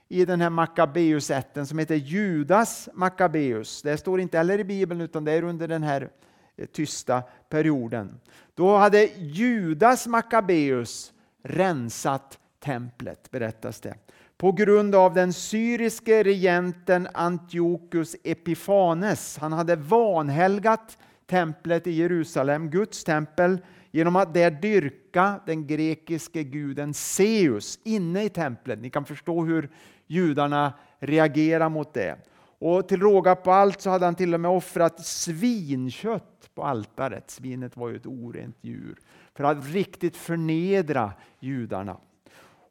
i 0.07 0.25
den 0.25 0.41
här 0.41 0.49
Maccabeus-ätten 0.49 1.67
som 1.67 1.79
heter 1.79 1.95
Judas 1.95 2.89
Maccabeus. 2.93 3.81
Det 3.81 3.97
står 3.97 4.19
inte 4.21 4.37
heller 4.37 4.59
i 4.59 4.63
Bibeln 4.63 5.01
utan 5.01 5.25
det 5.25 5.31
är 5.31 5.43
under 5.43 5.67
den 5.67 5.83
här 5.83 6.09
Eh, 6.57 6.65
tysta 6.65 7.23
perioden. 7.49 8.19
Då 8.55 8.77
hade 8.77 9.05
Judas 9.17 10.07
Maccabeus 10.07 11.13
rensat 11.43 12.39
templet, 12.59 13.31
berättas 13.31 13.81
det. 13.81 13.95
På 14.37 14.51
grund 14.51 14.95
av 14.95 15.13
den 15.13 15.33
syriske 15.33 16.23
regenten 16.23 17.07
Antiochus 17.13 18.15
Epifanes. 18.23 19.37
Han 19.37 19.53
hade 19.53 19.75
vanhelgat 19.75 20.97
templet 21.25 21.87
i 21.87 21.91
Jerusalem, 21.91 22.69
Guds 22.69 23.03
tempel 23.03 23.57
genom 23.91 24.15
att 24.15 24.33
där 24.33 24.51
dyrka 24.51 25.39
den 25.45 25.67
grekiske 25.67 26.43
guden 26.43 26.93
Zeus 26.93 27.79
inne 27.83 28.23
i 28.23 28.29
templet. 28.29 28.79
Ni 28.79 28.89
kan 28.89 29.05
förstå 29.05 29.43
hur 29.43 29.69
judarna 30.07 30.73
reagerar 30.99 31.69
mot 31.69 31.93
det. 31.93 32.15
Och 32.61 32.87
till 32.87 33.01
råga 33.01 33.35
på 33.35 33.51
allt 33.51 33.81
så 33.81 33.89
hade 33.89 34.05
han 34.05 34.15
till 34.15 34.33
och 34.33 34.39
med 34.39 34.51
offrat 34.51 35.05
svinkött 35.05 36.49
på 36.55 36.63
altaret. 36.63 37.31
Svinet 37.31 37.77
var 37.77 37.89
ju 37.89 37.95
ett 37.95 38.05
orent 38.05 38.57
djur. 38.61 38.95
För 39.35 39.43
att 39.43 39.65
riktigt 39.65 40.17
förnedra 40.17 41.13
judarna. 41.39 41.97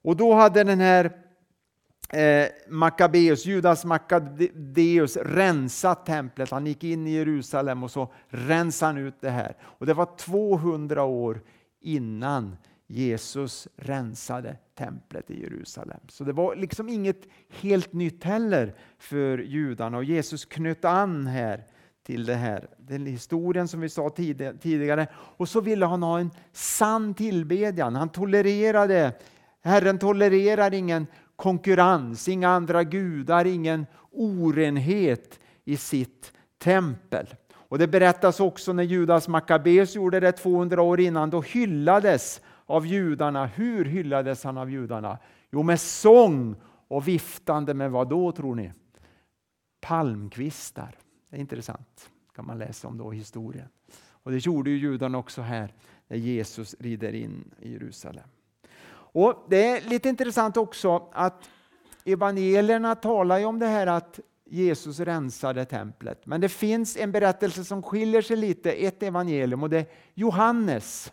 Och 0.02 0.16
då 0.16 0.34
hade 0.34 0.64
den 0.64 0.80
här 0.80 1.12
eh, 2.10 2.48
Maccabeus, 2.68 3.46
Judas 3.46 3.84
Maccabeus 3.84 5.16
rensat 5.16 6.06
templet. 6.06 6.50
Han 6.50 6.66
gick 6.66 6.84
in 6.84 7.06
i 7.06 7.10
Jerusalem 7.10 7.82
och 7.82 7.90
så 7.90 8.12
rensade 8.28 8.92
han 8.92 9.06
ut 9.06 9.20
det 9.20 9.30
här. 9.30 9.56
Och 9.62 9.86
det 9.86 9.94
var 9.94 10.16
200 10.16 11.04
år 11.04 11.40
innan 11.80 12.56
Jesus 12.92 13.68
rensade 13.76 14.56
templet 14.74 15.30
i 15.30 15.42
Jerusalem. 15.42 16.00
Så 16.08 16.24
det 16.24 16.32
var 16.32 16.56
liksom 16.56 16.88
inget 16.88 17.22
helt 17.48 17.92
nytt 17.92 18.24
heller 18.24 18.74
för 18.98 19.38
judarna 19.38 19.96
och 19.96 20.04
Jesus 20.04 20.44
knöt 20.44 20.84
an 20.84 21.26
här 21.26 21.64
till 22.06 22.26
det 22.26 22.34
här. 22.34 22.68
Den 22.78 23.06
historien 23.06 23.68
som 23.68 23.80
vi 23.80 23.88
sa 23.88 24.10
tidigare. 24.60 25.06
Och 25.14 25.48
så 25.48 25.60
ville 25.60 25.86
han 25.86 26.02
ha 26.02 26.20
en 26.20 26.30
sann 26.52 27.14
tillbedjan. 27.14 27.96
Han 27.96 28.08
tolererade, 28.08 29.12
Herren 29.62 29.98
tolererar 29.98 30.74
ingen 30.74 31.06
konkurrens, 31.36 32.28
inga 32.28 32.48
andra 32.48 32.84
gudar, 32.84 33.44
ingen 33.44 33.86
orenhet 34.10 35.40
i 35.64 35.76
sitt 35.76 36.32
tempel. 36.58 37.26
Och 37.52 37.78
Det 37.78 37.88
berättas 37.88 38.40
också 38.40 38.72
när 38.72 38.82
Judas 38.82 39.28
Makabeus 39.28 39.94
gjorde 39.94 40.20
det 40.20 40.32
200 40.32 40.82
år 40.82 41.00
innan, 41.00 41.30
då 41.30 41.40
hyllades 41.40 42.40
av 42.70 42.86
judarna. 42.86 43.46
Hur 43.46 43.84
hyllades 43.84 44.44
han 44.44 44.58
av 44.58 44.70
judarna? 44.70 45.18
Jo, 45.50 45.62
med 45.62 45.80
sång 45.80 46.56
och 46.88 47.08
viftande 47.08 47.74
med 47.74 47.90
vad 47.90 48.08
då 48.08 48.32
tror 48.32 48.54
ni? 48.54 48.72
Palmkvistar. 49.80 50.96
Det 51.30 51.36
är 51.36 51.40
intressant, 51.40 52.10
kan 52.34 52.46
man 52.46 52.58
läsa 52.58 52.88
om 52.88 52.98
då 52.98 53.14
i 53.14 53.16
historien. 53.16 53.68
Och 54.22 54.30
det 54.30 54.46
gjorde 54.46 54.70
ju 54.70 54.76
judarna 54.76 55.18
också 55.18 55.42
här 55.42 55.74
när 56.08 56.16
Jesus 56.16 56.74
rider 56.78 57.12
in 57.12 57.50
i 57.60 57.72
Jerusalem. 57.72 58.28
Och 59.12 59.46
Det 59.48 59.66
är 59.66 59.88
lite 59.90 60.08
intressant 60.08 60.56
också 60.56 61.08
att 61.12 61.50
evangelierna 62.04 62.94
talar 62.94 63.38
ju 63.38 63.44
om 63.44 63.58
det 63.58 63.66
här 63.66 63.86
att 63.86 64.20
Jesus 64.44 65.00
rensade 65.00 65.64
templet. 65.64 66.26
Men 66.26 66.40
det 66.40 66.48
finns 66.48 66.96
en 66.96 67.12
berättelse 67.12 67.64
som 67.64 67.82
skiljer 67.82 68.22
sig 68.22 68.36
lite, 68.36 68.72
ett 68.72 69.02
evangelium 69.02 69.62
och 69.62 69.70
det 69.70 69.78
är 69.78 69.86
Johannes 70.14 71.12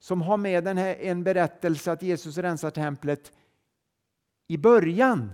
som 0.00 0.22
har 0.22 0.36
med 0.36 0.64
den 0.64 0.78
här, 0.78 0.96
en 1.00 1.24
berättelse 1.24 1.92
att 1.92 2.02
Jesus 2.02 2.38
rensar 2.38 2.70
templet 2.70 3.32
i 4.46 4.56
början, 4.58 5.32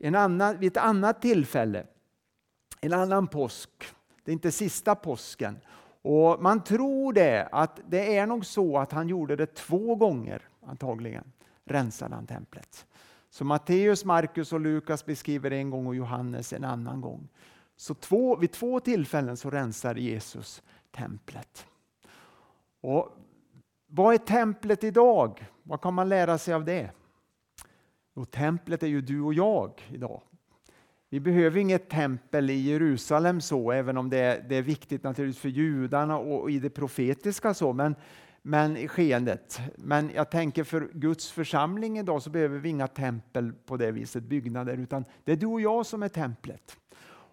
en 0.00 0.14
annan, 0.14 0.58
vid 0.58 0.72
ett 0.72 0.82
annat 0.82 1.22
tillfälle, 1.22 1.86
en 2.80 2.92
annan 2.92 3.26
påsk. 3.26 3.70
Det 4.24 4.30
är 4.30 4.32
inte 4.32 4.52
sista 4.52 4.94
påsken. 4.94 5.58
Och 6.02 6.42
Man 6.42 6.64
tror 6.64 7.12
det, 7.12 7.48
att 7.52 7.80
det 7.88 8.16
är 8.16 8.26
nog 8.26 8.46
så 8.46 8.78
att 8.78 8.92
han 8.92 9.08
gjorde 9.08 9.36
det 9.36 9.54
två 9.54 9.94
gånger 9.94 10.48
antagligen, 10.66 11.32
rensade 11.64 12.14
han 12.14 12.26
templet. 12.26 12.86
Så 13.30 13.44
Matteus, 13.44 14.04
Markus 14.04 14.52
och 14.52 14.60
Lukas 14.60 15.04
beskriver 15.04 15.50
det 15.50 15.56
en 15.56 15.70
gång 15.70 15.86
och 15.86 15.94
Johannes 15.94 16.52
en 16.52 16.64
annan 16.64 17.00
gång. 17.00 17.28
Så 17.76 17.94
två, 17.94 18.36
vid 18.36 18.52
två 18.52 18.80
tillfällen 18.80 19.36
så 19.36 19.50
rensar 19.50 19.94
Jesus 19.94 20.62
templet. 20.90 21.66
Och 22.80 23.16
vad 23.90 24.14
är 24.14 24.18
templet 24.18 24.84
idag? 24.84 25.48
Vad 25.62 25.80
kan 25.80 25.94
man 25.94 26.08
lära 26.08 26.38
sig 26.38 26.54
av 26.54 26.64
det? 26.64 26.90
Jo, 28.16 28.24
templet 28.24 28.82
är 28.82 28.86
ju 28.86 29.00
du 29.00 29.20
och 29.20 29.34
jag 29.34 29.88
idag. 29.88 30.22
Vi 31.10 31.20
behöver 31.20 31.60
inget 31.60 31.88
tempel 31.88 32.50
i 32.50 32.60
Jerusalem 32.60 33.40
så, 33.40 33.72
även 33.72 33.96
om 33.96 34.10
det 34.10 34.18
är, 34.18 34.44
det 34.48 34.56
är 34.56 34.62
viktigt 34.62 35.02
naturligtvis 35.02 35.42
för 35.42 35.48
judarna 35.48 36.18
och 36.18 36.50
i 36.50 36.58
det 36.58 36.70
profetiska 36.70 37.54
så, 37.54 37.72
men, 37.72 37.94
men 38.42 38.76
i 38.76 38.88
skeendet. 38.88 39.60
Men 39.76 40.10
jag 40.14 40.30
tänker 40.30 40.64
för 40.64 40.88
Guds 40.92 41.30
församling 41.30 41.98
idag 41.98 42.22
så 42.22 42.30
behöver 42.30 42.58
vi 42.58 42.68
inga 42.68 42.86
tempel 42.86 43.52
på 43.52 43.76
det 43.76 43.90
viset, 43.90 44.22
byggnader, 44.22 44.76
utan 44.76 45.04
det 45.24 45.32
är 45.32 45.36
du 45.36 45.46
och 45.46 45.60
jag 45.60 45.86
som 45.86 46.02
är 46.02 46.08
templet. 46.08 46.76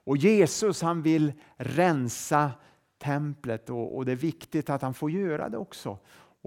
Och 0.04 0.17
Jesus 0.17 0.82
han 0.82 1.02
vill 1.02 1.34
rensa 1.56 2.52
templet 2.98 3.70
och, 3.70 3.96
och 3.98 4.06
det 4.06 4.12
är 4.12 4.15
viktigt 4.15 4.70
att 4.70 4.82
han 4.82 4.93
får 4.93 5.12
göra 5.12 5.50
det 5.50 5.58
också. 5.58 5.98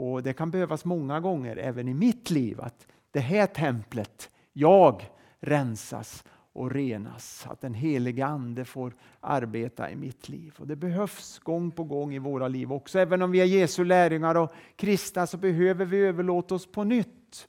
Och 0.01 0.23
Det 0.23 0.33
kan 0.33 0.51
behövas 0.51 0.85
många 0.85 1.21
gånger 1.21 1.57
även 1.57 1.89
i 1.89 1.95
mitt 1.95 2.31
liv 2.31 2.61
att 2.61 2.87
det 3.11 3.21
här 3.21 3.47
templet, 3.47 4.31
jag, 4.53 5.11
rensas 5.41 6.25
och 6.53 6.71
renas. 6.71 7.47
Att 7.51 7.61
den 7.61 7.75
helige 7.75 8.27
Ande 8.27 8.65
får 8.65 8.95
arbeta 9.21 9.91
i 9.91 9.97
mitt 9.97 10.29
liv. 10.29 10.55
Och 10.59 10.67
Det 10.67 10.77
behövs 10.77 11.39
gång 11.39 11.71
på 11.71 11.85
gång 11.85 12.15
i 12.15 12.19
våra 12.19 12.49
liv 12.49 12.73
också. 12.73 12.99
Även 12.99 13.23
om 13.23 13.31
vi 13.31 13.41
är 13.41 13.45
Jesu 13.45 13.85
lärjungar 13.85 14.35
och 14.35 14.53
kristna 14.77 15.27
så 15.27 15.37
behöver 15.37 15.85
vi 15.85 15.99
överlåta 15.99 16.55
oss 16.55 16.73
på 16.73 16.85
nytt. 16.85 17.49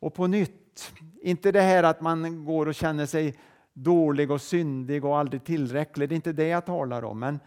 Och 0.00 0.14
på 0.14 0.26
nytt. 0.26 0.92
Inte 1.22 1.52
det 1.52 1.62
här 1.62 1.82
att 1.82 2.00
man 2.00 2.44
går 2.44 2.68
och 2.68 2.74
känner 2.74 3.06
sig 3.06 3.38
dålig 3.72 4.30
och 4.30 4.42
syndig 4.42 5.04
och 5.04 5.18
aldrig 5.18 5.44
tillräcklig. 5.44 6.08
Det 6.08 6.12
är 6.12 6.16
inte 6.16 6.32
det 6.32 6.48
jag 6.48 6.66
talar 6.66 7.04
om. 7.04 7.18
Men 7.18 7.40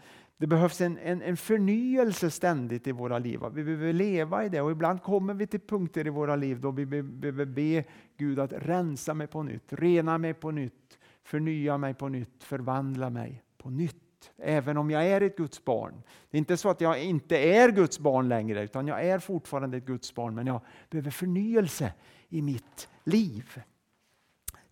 det 0.44 0.48
behövs 0.48 0.80
en, 0.80 0.98
en, 0.98 1.22
en 1.22 1.36
förnyelse 1.36 2.30
ständigt 2.30 2.86
i 2.86 2.92
våra 2.92 3.18
liv. 3.18 3.40
Vi 3.52 3.64
behöver 3.64 3.92
leva 3.92 4.44
i 4.44 4.48
det 4.48 4.60
och 4.60 4.70
ibland 4.70 5.02
kommer 5.02 5.34
vi 5.34 5.46
till 5.46 5.60
punkter 5.60 6.06
i 6.06 6.10
våra 6.10 6.36
liv 6.36 6.60
då 6.60 6.70
vi 6.70 6.86
behöver 6.86 7.44
be 7.44 7.84
Gud 8.16 8.38
att 8.38 8.52
rensa 8.52 9.14
mig 9.14 9.26
på 9.26 9.42
nytt, 9.42 9.72
rena 9.72 10.18
mig 10.18 10.34
på 10.34 10.50
nytt, 10.50 10.98
förnya 11.22 11.78
mig 11.78 11.94
på 11.94 12.08
nytt, 12.08 12.44
förvandla 12.44 13.10
mig 13.10 13.42
på 13.58 13.70
nytt. 13.70 14.30
Även 14.36 14.76
om 14.76 14.90
jag 14.90 15.06
är 15.06 15.20
ett 15.20 15.36
Guds 15.36 15.64
barn. 15.64 16.02
Det 16.30 16.36
är 16.36 16.38
inte 16.38 16.56
så 16.56 16.68
att 16.68 16.80
jag 16.80 17.02
inte 17.02 17.38
är 17.38 17.70
Guds 17.70 17.98
barn 17.98 18.28
längre 18.28 18.64
utan 18.64 18.86
jag 18.86 19.04
är 19.04 19.18
fortfarande 19.18 19.76
ett 19.76 19.86
Guds 19.86 20.14
barn 20.14 20.34
men 20.34 20.46
jag 20.46 20.60
behöver 20.90 21.10
förnyelse 21.10 21.92
i 22.28 22.42
mitt 22.42 22.88
liv. 23.04 23.62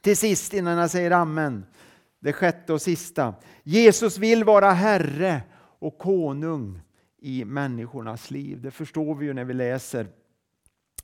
Till 0.00 0.16
sist 0.16 0.54
innan 0.54 0.78
jag 0.78 0.90
säger 0.90 1.10
amen, 1.10 1.66
det 2.20 2.32
sjätte 2.32 2.72
och 2.72 2.82
sista. 2.82 3.34
Jesus 3.62 4.18
vill 4.18 4.44
vara 4.44 4.70
Herre 4.70 5.42
och 5.82 5.98
konung 5.98 6.80
i 7.18 7.44
människornas 7.44 8.30
liv. 8.30 8.60
Det 8.60 8.70
förstår 8.70 9.14
vi 9.14 9.26
ju 9.26 9.32
när 9.32 9.44
vi 9.44 9.54
läser 9.54 10.06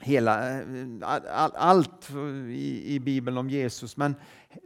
hela, 0.00 0.60
eh, 0.60 0.64
allt 1.54 2.10
i, 2.84 3.00
Bibeln 3.00 3.38
om 3.38 3.50
Jesus, 3.50 3.96
men 3.96 4.14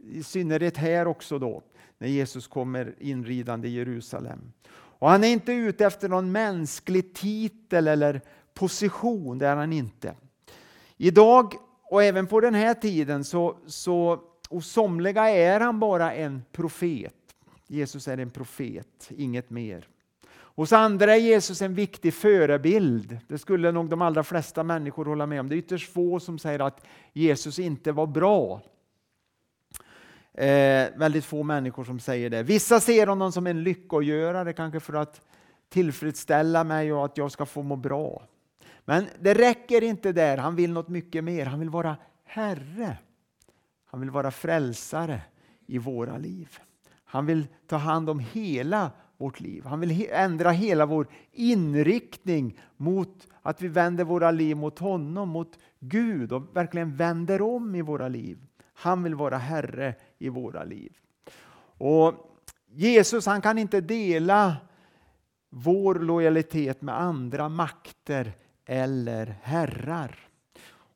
i 0.03 0.22
synnerhet 0.22 0.77
här 0.77 1.07
också 1.07 1.38
då, 1.38 1.62
när 1.98 2.09
Jesus 2.09 2.46
kommer 2.46 2.94
inridande 2.98 3.68
i 3.68 3.70
Jerusalem. 3.70 4.53
Och 4.75 5.11
han 5.11 5.25
är 5.25 5.29
inte 5.29 5.53
ute 5.53 5.87
efter 5.87 6.09
någon 6.09 6.33
mänsklig 6.33 7.14
titel 7.14 7.88
eller 7.88 8.20
position, 8.55 9.38
det 9.38 9.46
är 9.46 9.57
han 9.57 9.72
inte. 9.72 10.14
Idag 10.96 11.55
och 11.83 12.03
även 12.03 12.27
på 12.27 12.40
den 12.40 12.55
här 12.55 12.75
tiden 12.75 13.25
så, 13.25 13.57
så 13.66 14.20
hos 14.51 14.66
somliga 14.66 15.31
är 15.31 15.61
han 15.61 15.81
bara 15.81 16.12
en 16.12 16.42
profet. 16.53 17.14
Jesus 17.66 18.09
är 18.09 18.18
en 18.18 18.31
profet, 18.31 19.11
inget 19.11 19.51
mer. 19.51 19.88
Hos 20.55 20.73
andra 20.73 21.17
är 21.17 21.21
Jesus 21.21 21.62
en 21.62 21.75
viktig 21.75 22.15
förebild. 22.15 23.19
Det 23.29 23.38
skulle 23.38 23.73
nog 23.73 23.88
de 23.88 24.03
allra 24.03 24.23
flesta 24.23 24.62
människor 24.62 25.05
hålla 25.05 25.27
med 25.27 25.41
om. 25.41 25.49
Det 25.49 25.55
är 25.55 25.59
ytterst 25.59 25.93
få 25.93 26.21
som 26.21 26.38
säger 26.38 26.59
att 26.61 26.87
Jesus 27.12 27.59
inte 27.59 27.93
var 27.93 28.07
bra. 28.07 28.61
Eh, 30.35 30.88
väldigt 30.97 31.25
få 31.25 31.43
människor 31.43 31.85
som 31.85 32.01
säger 32.01 32.31
det. 32.31 32.43
Vissa 32.43 32.81
ser 32.81 33.07
honom 33.07 33.33
som 33.33 33.47
en 33.47 33.62
lyckogörare, 33.62 34.53
kanske 34.53 34.81
för 34.81 34.95
att 34.95 35.21
tillfredsställa 35.69 36.65
mig 36.65 36.93
och 36.93 37.05
att 37.05 37.19
jag 37.19 37.33
ska 37.33 37.47
få 37.47 37.62
må 37.62 37.77
bra. 37.77 38.23
Men 38.85 39.07
det 39.21 39.35
räcker 39.35 39.83
inte 39.83 40.12
där, 40.12 40.37
han 40.37 40.57
vill 40.57 40.73
något 40.73 40.88
mycket 40.88 41.25
mer. 41.25 41.47
Han 41.47 41.61
vill 41.61 41.71
vara 41.71 41.97
Herre. 42.25 42.99
Han 43.87 44.01
vill 44.01 44.11
vara 44.11 44.31
frälsare 44.31 45.21
i 45.67 45.79
våra 45.79 46.19
liv. 46.19 46.59
Han 47.05 47.27
vill 47.27 47.47
ta 47.67 47.77
hand 47.77 48.11
om 48.11 48.19
hela 48.19 48.91
vårt 49.23 49.41
liv. 49.41 49.65
Han 49.65 49.81
vill 49.81 50.07
ändra 50.11 50.51
hela 50.51 50.87
vår 50.87 51.07
inriktning 51.33 52.59
mot 52.77 53.29
att 53.43 53.63
vi 53.63 53.69
vänder 53.69 54.05
våra 54.05 54.31
liv 54.31 54.57
mot 54.57 54.79
honom, 54.79 55.29
mot 55.29 55.59
Gud 55.81 56.33
och 56.33 56.57
verkligen 56.57 56.97
vänder 56.97 57.43
om 57.43 57.75
i 57.75 57.83
våra 57.83 58.09
liv. 58.09 58.39
Han 58.75 59.03
vill 59.03 59.15
vara 59.15 59.39
Herre 59.39 59.95
i 60.19 60.29
våra 60.29 60.65
liv. 60.65 60.93
Och 61.79 62.15
Jesus 62.67 63.27
han 63.27 63.43
kan 63.43 63.59
inte 63.59 63.81
dela 63.81 64.57
vår 65.51 65.95
lojalitet 65.95 66.83
med 66.83 67.01
andra 67.01 67.49
makter 67.49 68.33
eller 68.67 69.35
herrar. 69.43 70.19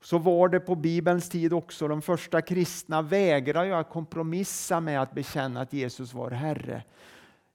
Så 0.03 0.19
var 0.19 0.49
det 0.49 0.61
på 0.61 0.75
Bibelns 0.75 1.29
tid 1.29 1.53
också. 1.53 1.89
De 1.89 2.03
första 2.03 2.43
kristna 2.43 3.03
vägrade 3.03 3.79
att 3.79 3.91
kompromissa 3.91 4.81
med 4.81 5.03
att 5.03 5.15
bekänna 5.15 5.61
att 5.61 5.73
Jesus 5.73 6.15
var 6.15 6.31
Herre. 6.31 6.83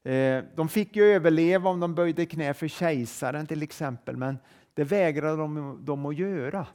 Eh, 0.03 0.43
de 0.55 0.69
fick 0.69 0.95
ju 0.95 1.03
överleva 1.03 1.69
om 1.69 1.79
de 1.79 1.95
böjde 1.95 2.25
knä 2.25 2.53
för 2.53 2.67
kejsaren 2.67 3.47
till 3.47 3.63
exempel, 3.63 4.17
men 4.17 4.37
det 4.73 4.83
vägrade 4.83 5.37
de, 5.37 5.79
de 5.85 6.05
att 6.05 6.17
göra. 6.17 6.67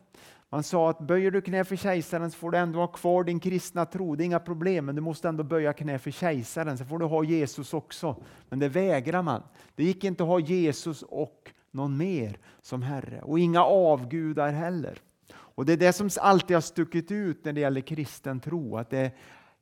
Man 0.48 0.62
sa 0.62 0.90
att 0.90 0.98
böjer 0.98 1.30
du 1.30 1.40
knä 1.40 1.64
för 1.64 1.76
kejsaren 1.76 2.30
så 2.30 2.38
får 2.38 2.50
du 2.50 2.58
ändå 2.58 2.78
ha 2.78 2.86
kvar 2.86 3.24
din 3.24 3.40
kristna 3.40 3.84
tro. 3.86 4.14
Det 4.14 4.22
är 4.22 4.26
inga 4.26 4.38
problem, 4.38 4.86
men 4.86 4.94
du 4.94 5.00
måste 5.00 5.28
ändå 5.28 5.44
böja 5.44 5.72
knä 5.72 5.98
för 5.98 6.10
kejsaren. 6.10 6.78
Så 6.78 6.84
får 6.84 6.98
du 6.98 7.04
ha 7.04 7.24
Jesus 7.24 7.74
också. 7.74 8.22
Men 8.48 8.58
det 8.58 8.68
vägrar 8.68 9.22
man. 9.22 9.42
Det 9.74 9.84
gick 9.84 10.04
inte 10.04 10.22
att 10.22 10.28
ha 10.28 10.40
Jesus 10.40 11.02
och 11.02 11.52
någon 11.70 11.96
mer 11.96 12.38
som 12.62 12.82
Herre. 12.82 13.20
Och 13.22 13.38
inga 13.38 13.64
avgudar 13.64 14.52
heller. 14.52 14.98
Och 15.32 15.66
Det 15.66 15.72
är 15.72 15.76
det 15.76 15.92
som 15.92 16.10
alltid 16.20 16.56
har 16.56 16.60
stuckit 16.60 17.10
ut 17.10 17.44
när 17.44 17.52
det 17.52 17.60
gäller 17.60 17.80
kristen 17.80 18.40
tro. 18.40 18.76
Att 18.76 18.90
det 18.90 18.98
är 18.98 19.10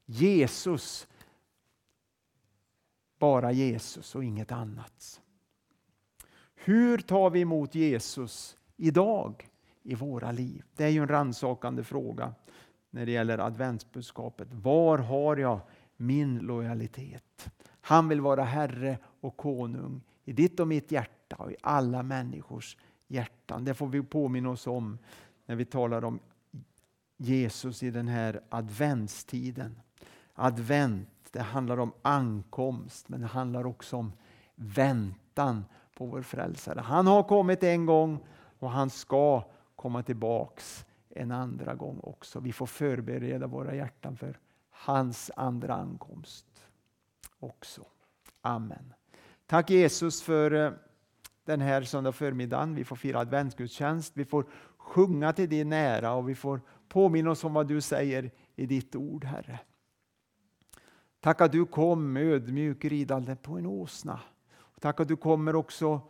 Jesus, 0.07 1.07
bara 3.25 3.53
Jesus 3.53 4.15
och 4.15 4.25
inget 4.25 4.53
annat. 4.53 5.21
Hur 6.55 6.99
tar 6.99 7.31
vi 7.31 7.41
emot 7.41 7.75
Jesus 7.75 8.57
idag? 8.77 9.49
i 9.85 9.95
våra 9.95 10.33
liv? 10.33 10.65
Det 10.77 10.85
är 10.85 10.89
ju 10.89 11.01
en 11.01 11.09
rannsakande 11.09 11.85
fråga 11.85 12.35
när 12.91 13.07
det 13.07 13.13
gäller 13.13 13.39
adventsbudskapet. 13.39 14.49
Var 14.51 14.99
har 14.99 15.37
jag 15.37 15.61
min 15.97 16.39
lojalitet? 16.39 17.51
Han 17.81 18.09
vill 18.09 18.21
vara 18.21 18.45
Herre 18.45 18.99
och 19.21 19.37
konung 19.37 20.01
i 20.25 20.33
ditt 20.33 20.61
och 20.61 20.69
mitt 20.69 20.93
hjärta 20.93 21.37
och 21.37 21.53
i 21.53 21.57
alla 21.61 22.03
människors 22.03 22.77
hjärtan. 23.09 23.65
Det 23.65 23.75
får 23.75 23.87
vi 23.87 24.03
påminna 24.03 24.51
oss 24.51 24.67
om 24.67 24.99
när 25.47 25.57
vi 25.57 25.65
talar 25.65 26.05
om 26.05 26.19
Jesus 27.17 27.83
i 27.83 27.91
den 27.91 28.09
här 28.09 28.41
adventstiden. 28.49 29.81
Advent, 30.35 31.09
det 31.35 31.43
handlar 31.43 31.79
om 31.79 31.93
ankomst 32.03 33.09
men 33.09 33.21
det 33.21 33.27
handlar 33.27 33.67
också 33.67 33.97
om 33.97 34.13
väntan 34.55 35.65
på 35.95 36.07
vår 36.07 36.23
frälsare. 36.23 36.81
Han 36.81 37.07
har 37.07 37.23
kommit 37.23 37.63
en 37.63 37.87
gång 37.87 38.19
och 38.59 38.71
han 38.71 38.91
ska 38.91 39.43
komma 39.77 40.03
tillbaks 40.03 40.87
en 41.09 41.31
andra 41.31 41.75
gång 41.75 42.01
också. 42.03 42.41
Vi 42.41 42.53
får 42.53 42.67
förbereda 42.67 43.47
våra 43.47 43.75
hjärtan 43.75 44.17
för 44.17 44.39
hans 44.71 45.31
andra 45.37 45.75
ankomst 45.75 46.47
också. 47.41 47.85
Amen. 48.41 48.95
Tack 49.47 49.71
Jesus 49.71 50.23
för 50.23 50.51
eh, 50.51 50.73
den 51.45 51.61
här 51.61 51.83
söndag 51.83 52.13
förmiddagen. 52.13 52.75
Vi 52.75 52.85
får 52.85 52.97
fira 52.97 53.19
adventsgudstjänst. 53.19 54.13
Vi 54.17 54.25
får 54.25 54.47
sjunga 54.77 55.33
till 55.33 55.49
din 55.49 55.73
ära 55.73 56.13
och 56.13 56.29
vi 56.29 56.35
får 56.35 56.61
påminna 56.89 57.31
oss 57.31 57.45
om 57.45 57.55
vad 57.55 57.67
du 57.67 57.81
säger 57.81 58.31
i 58.57 58.67
ditt 58.67 58.97
ord, 58.97 59.25
Herre. 59.25 59.61
Tack 61.25 61.41
att 61.41 61.53
du 61.53 61.67
kom 61.67 62.17
ödmjuk 62.17 62.85
ridande 62.85 63.37
på 63.37 63.59
en 63.59 63.67
åsna. 63.67 64.21
Tack 64.81 65.01
att 65.01 65.09
du 65.09 65.17
kommer 65.17 65.57
också 65.57 66.01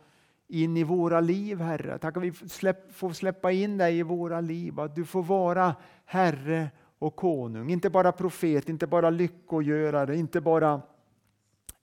in 0.47 0.77
i 0.77 0.83
våra 0.83 1.19
liv, 1.21 1.61
Herre. 1.61 1.97
Tack 1.97 2.17
att 2.17 2.23
vi 2.23 2.31
får 2.31 3.13
släppa 3.13 3.51
in 3.51 3.77
dig 3.77 3.97
i 3.99 4.03
våra 4.03 4.41
liv, 4.41 4.79
att 4.79 4.95
du 4.95 5.05
får 5.05 5.23
vara 5.23 5.75
Herre 6.05 6.71
och 6.99 7.15
konung. 7.15 7.69
Inte 7.69 7.89
bara 7.89 8.11
profet, 8.11 8.69
inte 8.69 8.87
bara 8.87 9.09
lyckogörare, 9.09 10.17
inte 10.17 10.41
bara 10.41 10.81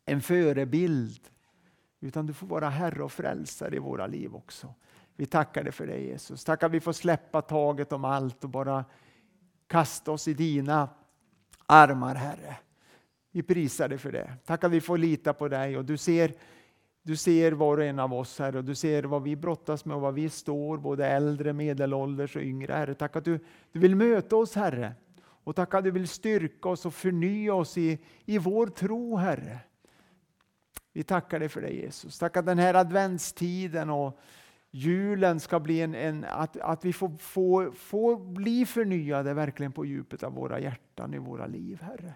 en 0.05 0.21
förebild, 0.21 1.21
utan 2.01 2.27
du 2.27 2.33
får 2.33 2.47
vara 2.47 2.69
Herre 2.69 3.03
och 3.03 3.13
frälsare 3.13 3.77
i 3.77 3.79
våra 3.79 4.07
liv 4.07 4.35
också. 4.35 4.75
Vi 5.17 5.27
tackar 5.27 5.63
dig 5.63 5.73
för 5.73 5.87
det 5.87 5.99
Jesus. 5.99 6.45
Tack 6.45 6.63
att 6.63 6.73
vi 6.73 6.81
får 6.81 6.93
släppa 6.93 7.43
taget 7.43 7.93
om 7.93 8.05
allt 8.05 8.45
och 8.45 8.51
bara 8.51 8.85
kasta 9.67 10.13
oss 10.13 10.29
i 10.29 10.35
dina 10.35 10.89
armar, 11.67 12.15
Herre. 12.15 12.57
Vi 13.33 13.43
prisar 13.43 13.89
dig 13.89 13.99
för 13.99 14.13
det. 14.13 14.33
Tack 14.45 14.65
att 14.65 14.71
vi 14.71 14.81
får 14.81 14.99
lita 14.99 15.33
på 15.33 15.49
dig 15.49 15.77
och 15.77 15.85
du 15.85 15.97
ser 15.97 16.33
du 17.05 17.17
ser 17.17 17.53
var 17.53 17.77
och 17.77 17.85
en 17.85 17.99
av 17.99 18.15
oss, 18.15 18.39
här 18.39 18.57
och 18.57 18.65
du 18.65 18.75
ser 18.75 19.03
vad 19.03 19.23
vi 19.23 19.37
brottas 19.37 19.85
med 19.85 19.97
och 19.97 20.03
vad 20.03 20.15
vi 20.15 20.29
står, 20.29 20.79
både 20.79 21.07
äldre, 21.07 21.53
medelålders 21.53 22.37
och 22.37 22.43
yngre. 22.43 22.73
Herre, 22.73 22.95
tack 22.95 23.17
att 23.17 23.25
du, 23.25 23.39
du 23.73 23.81
vill 23.81 23.97
möta 23.97 24.37
oss, 24.37 24.55
Herre. 24.55 24.95
Och 25.25 25.57
tack 25.57 25.75
att 25.75 25.85
du 25.85 25.91
vill 25.91 26.09
styrka 26.09 26.69
oss 26.69 26.87
och 26.87 26.95
förnya 26.95 27.55
oss 27.55 27.79
i, 27.79 27.99
i 28.25 28.39
vår 28.39 28.67
tro, 28.67 29.17
Herre. 29.17 29.59
Vi 30.93 31.03
tackar 31.03 31.41
dig 31.41 31.49
för 31.49 31.61
det 31.61 31.71
Jesus. 31.71 32.19
Tack 32.19 32.37
att 32.37 32.47
den 32.47 32.59
här 32.59 32.75
adventstiden 32.75 33.91
och 33.91 34.21
julen 34.71 35.41
ska 35.41 35.61
bli 35.61 35.81
en, 35.81 35.95
en 35.95 36.25
att, 36.25 36.57
att 36.57 36.85
vi 36.85 36.93
får, 36.93 37.17
får, 37.17 37.71
får 37.71 38.17
bli 38.17 38.67
förnyade 38.67 39.35
verkligen 39.35 39.73
på 39.73 39.85
djupet 39.85 40.23
av 40.23 40.33
våra 40.33 40.61
hjärtan 40.61 41.15
i 41.15 41.19
våra 41.19 41.47
liv, 41.47 41.83
Herre. 41.83 42.15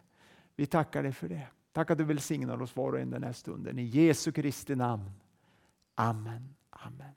Vi 0.56 0.66
tackar 0.66 1.02
dig 1.02 1.12
för 1.12 1.28
det. 1.28 1.46
Tack 1.72 1.90
att 1.90 1.98
du 1.98 2.04
välsignar 2.04 2.62
oss 2.62 2.76
var 2.76 2.92
och 2.92 3.00
en 3.00 3.10
den 3.10 3.22
här 3.22 3.32
stunden. 3.32 3.78
I 3.78 3.82
Jesu 3.82 4.32
Kristi 4.32 4.74
namn. 4.74 5.10
Amen. 5.94 6.54
Amen. 6.70 7.15